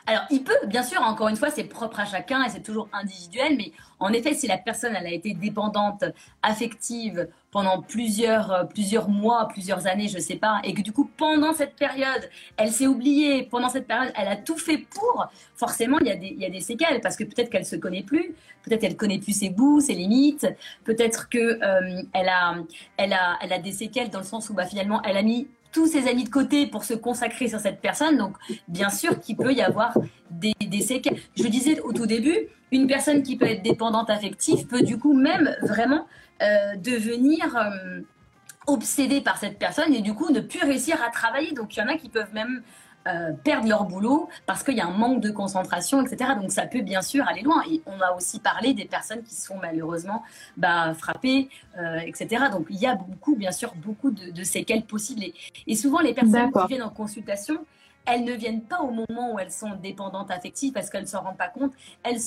alors, 0.08 0.22
il 0.30 0.44
peut, 0.44 0.54
bien 0.66 0.84
sûr, 0.84 1.02
encore 1.02 1.28
une 1.28 1.36
fois, 1.36 1.50
c'est 1.50 1.64
propre 1.64 1.98
à 1.98 2.04
chacun 2.04 2.44
et 2.44 2.48
c'est 2.48 2.62
toujours 2.62 2.88
individuel, 2.92 3.56
mais 3.56 3.72
en 3.98 4.12
effet, 4.12 4.34
si 4.34 4.46
la 4.46 4.56
personne 4.56 4.94
elle 4.94 5.06
a 5.06 5.10
été 5.10 5.34
dépendante 5.34 6.04
affective 6.44 7.28
pendant 7.50 7.82
plusieurs, 7.82 8.52
euh, 8.52 8.64
plusieurs 8.64 9.08
mois, 9.08 9.48
plusieurs 9.48 9.88
années, 9.88 10.06
je 10.06 10.18
sais 10.20 10.36
pas, 10.36 10.60
et 10.62 10.74
que 10.74 10.82
du 10.82 10.92
coup, 10.92 11.10
pendant 11.16 11.54
cette 11.54 11.74
période, 11.74 12.30
elle 12.56 12.70
s'est 12.70 12.86
oubliée, 12.86 13.42
pendant 13.50 13.68
cette 13.68 13.88
période, 13.88 14.12
elle 14.16 14.28
a 14.28 14.36
tout 14.36 14.56
fait 14.56 14.78
pour, 14.78 15.26
forcément, 15.56 15.98
il 15.98 16.06
y 16.06 16.12
a 16.12 16.16
des, 16.16 16.28
il 16.28 16.40
y 16.40 16.46
a 16.46 16.50
des 16.50 16.60
séquelles, 16.60 17.00
parce 17.00 17.16
que 17.16 17.24
peut-être 17.24 17.50
qu'elle 17.50 17.66
se 17.66 17.76
connaît 17.76 18.04
plus, 18.04 18.32
peut-être 18.62 18.82
qu'elle 18.82 18.96
connaît 18.96 19.18
plus 19.18 19.32
ses 19.32 19.50
bouts, 19.50 19.80
ses 19.80 19.94
limites, 19.94 20.46
peut-être 20.84 21.28
que 21.28 21.38
euh, 21.38 22.02
a, 22.14 22.54
elle, 22.96 23.12
a, 23.12 23.38
elle 23.42 23.52
a 23.52 23.58
des 23.58 23.72
séquelles 23.72 24.10
dans 24.10 24.20
le 24.20 24.24
sens 24.24 24.50
où 24.50 24.54
bah, 24.54 24.66
finalement, 24.66 25.02
elle 25.02 25.16
a 25.16 25.22
mis 25.22 25.48
ses 25.84 26.08
amis 26.08 26.24
de 26.24 26.30
côté 26.30 26.66
pour 26.66 26.84
se 26.84 26.94
consacrer 26.94 27.48
sur 27.48 27.60
cette 27.60 27.82
personne. 27.82 28.16
Donc, 28.16 28.36
bien 28.68 28.88
sûr 28.88 29.20
qu'il 29.20 29.36
peut 29.36 29.52
y 29.52 29.60
avoir 29.60 29.98
des, 30.30 30.54
séquelles. 30.80 31.18
Je 31.36 31.46
disais 31.48 31.80
au 31.80 31.92
tout 31.92 32.06
début, 32.06 32.48
une 32.72 32.86
personne 32.86 33.22
qui 33.22 33.36
peut 33.36 33.46
être 33.46 33.62
dépendante 33.62 34.08
affective 34.08 34.66
peut 34.66 34.82
du 34.82 34.98
coup 34.98 35.12
même 35.12 35.54
vraiment 35.62 36.06
euh, 36.42 36.76
devenir 36.76 37.54
euh, 37.56 38.00
obsédée 38.66 39.20
par 39.20 39.36
cette 39.36 39.58
personne 39.58 39.92
et 39.94 40.00
du 40.00 40.14
coup 40.14 40.30
ne 40.32 40.40
plus 40.40 40.60
réussir 40.60 40.96
à 41.06 41.10
travailler. 41.10 41.52
Donc, 41.52 41.76
il 41.76 41.80
y 41.80 41.82
en 41.82 41.88
a 41.88 41.96
qui 41.96 42.08
peuvent 42.08 42.32
même 42.32 42.62
euh, 43.06 43.32
perdent 43.32 43.68
leur 43.68 43.84
boulot 43.84 44.28
parce 44.46 44.62
qu'il 44.62 44.74
y 44.74 44.80
a 44.80 44.86
un 44.86 44.96
manque 44.96 45.20
de 45.20 45.30
concentration, 45.30 46.04
etc. 46.04 46.30
Donc 46.40 46.50
ça 46.50 46.66
peut 46.66 46.80
bien 46.80 47.02
sûr 47.02 47.26
aller 47.28 47.42
loin. 47.42 47.62
Et 47.70 47.80
on 47.86 48.00
a 48.00 48.12
aussi 48.12 48.40
parlé 48.40 48.74
des 48.74 48.84
personnes 48.84 49.22
qui 49.22 49.34
sont 49.34 49.56
malheureusement 49.60 50.22
bah, 50.56 50.92
frappées, 50.94 51.48
euh, 51.78 51.98
etc. 51.98 52.46
Donc 52.50 52.66
il 52.70 52.76
y 52.76 52.86
a 52.86 52.94
beaucoup, 52.96 53.36
bien 53.36 53.52
sûr, 53.52 53.72
beaucoup 53.76 54.10
de, 54.10 54.42
séquelles 54.42 54.84
possibles. 54.84 55.24
Et, 55.66 55.74
souvent 55.76 56.00
les 56.00 56.14
personnes 56.14 56.50
qui 56.50 56.66
viennent 56.68 56.82
en 56.82 56.90
consultation, 56.90 57.64
elles 58.06 58.24
ne 58.24 58.32
viennent 58.32 58.62
pas 58.62 58.80
au 58.80 58.90
moment 58.90 59.34
où 59.34 59.38
elles 59.38 59.50
sont 59.50 59.74
dépendantes 59.74 60.30
affectives 60.30 60.72
parce 60.72 60.90
qu'elles 60.90 61.02
ne 61.02 61.08
s'en 61.08 61.22
rendent 61.22 61.36
pas 61.36 61.48
compte. 61.48 61.72
Elles, 62.02 62.20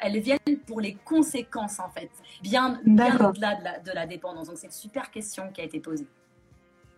elles 0.00 0.20
viennent 0.20 0.58
pour 0.66 0.80
les 0.80 0.94
conséquences, 1.04 1.80
en 1.80 1.88
fait, 1.88 2.10
bien, 2.42 2.80
au-delà 2.84 3.56
de 3.84 3.92
la 3.92 4.06
dépendance. 4.06 4.48
Donc, 4.48 4.58
c'est 4.58 4.68
une 4.68 4.72
super 4.72 5.10
question 5.10 5.50
qui 5.52 5.60
a 5.60 5.64
été 5.64 5.80
posée. 5.80 6.06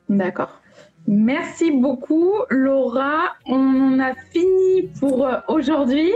D'accord. 0.08 0.60
Merci 1.06 1.70
beaucoup, 1.70 2.32
Laura. 2.50 3.36
On 3.46 3.98
a 3.98 4.14
fini 4.30 4.88
pour 5.00 5.26
euh, 5.26 5.36
aujourd'hui. 5.48 6.12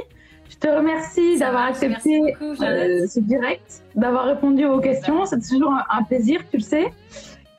Je 0.51 0.57
te 0.57 0.69
remercie 0.69 1.39
d'avoir 1.39 1.67
accepté 1.67 2.35
euh, 2.43 3.07
ce 3.07 3.21
direct, 3.21 3.83
d'avoir 3.95 4.27
répondu 4.27 4.67
aux 4.67 4.81
questions. 4.81 5.25
C'est 5.25 5.41
toujours 5.41 5.75
un, 5.89 6.03
plaisir, 6.03 6.41
tu 6.51 6.59
le 6.59 6.63
sais. 6.63 6.93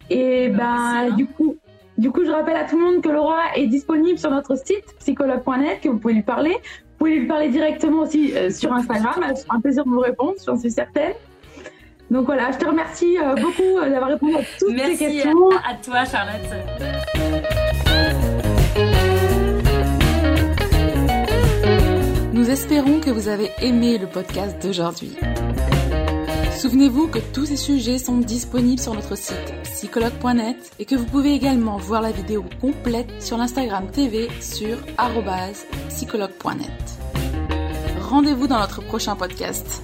Et 0.09 0.49
ben, 0.49 0.63
hein. 0.63 1.09
du 1.15 1.25
coup, 1.25 1.57
du 1.97 2.12
coup, 2.12 2.23
je 2.23 2.31
rappelle 2.31 2.55
à 2.55 2.65
tout 2.65 2.77
le 2.77 2.86
monde 2.86 3.03
que 3.03 3.09
Laura 3.09 3.55
est 3.55 3.67
disponible 3.67 4.17
sur 4.17 4.29
notre 4.29 4.55
site 4.55 4.95
psychologue.net, 4.99 5.81
que 5.81 5.89
vous 5.89 5.99
pouvez 5.99 6.13
lui 6.13 6.21
parler. 6.21 6.51
Vous 6.51 6.97
pouvez 6.99 7.19
lui 7.19 7.27
parler 7.27 7.49
directement 7.49 8.01
aussi 8.01 8.36
euh, 8.36 8.49
sur 8.49 8.71
Instagram. 8.73 9.33
Un 9.49 9.59
plaisir 9.59 9.86
de 9.86 9.89
vous 9.89 9.99
répondre, 9.99 10.33
j'en 10.45 10.57
suis 10.57 10.71
certaine. 10.71 11.13
Donc 12.13 12.28
voilà, 12.28 12.52
je 12.52 12.60
te 12.60 12.65
remercie 12.67 13.17
euh, 13.17 13.34
beaucoup 13.34 13.80
euh, 13.80 13.89
d'avoir 13.89 14.12
répondu 14.12 14.36
à 14.36 14.41
toutes 14.60 14.76
Merci 14.76 14.97
questions. 14.99 15.49
Merci 15.49 15.65
à, 15.65 15.71
à 15.71 15.73
toi, 15.82 16.06
Charlotte. 16.06 16.54
Nous 22.34 22.52
espérons 22.52 22.99
que 22.99 23.10
vous 23.10 23.30
avez 23.30 23.49
aimé 23.63 23.97
le 23.97 24.06
podcast 24.06 24.62
d'aujourd'hui. 24.62 25.17
Souvenez-vous 26.56 27.08
que 27.08 27.17
tous 27.34 27.47
ces 27.47 27.58
sujets 27.58 27.97
sont 27.97 28.19
disponibles 28.19 28.80
sur 28.80 28.93
notre 28.93 29.17
site 29.17 29.52
psychologue.net 29.63 30.71
et 30.78 30.86
que 30.86 30.93
vous 30.93 31.06
pouvez 31.06 31.34
également 31.34 31.78
voir 31.78 32.04
la 32.04 32.12
vidéo 32.12 32.45
complète 32.62 33.10
sur 33.23 33.39
l'Instagram 33.39 33.89
TV 33.89 34.30
sur 34.39 34.78
psychologue.net. 35.89 36.69
Rendez-vous 38.02 38.45
dans 38.45 38.60
notre 38.60 38.84
prochain 38.84 39.15
podcast. 39.15 39.82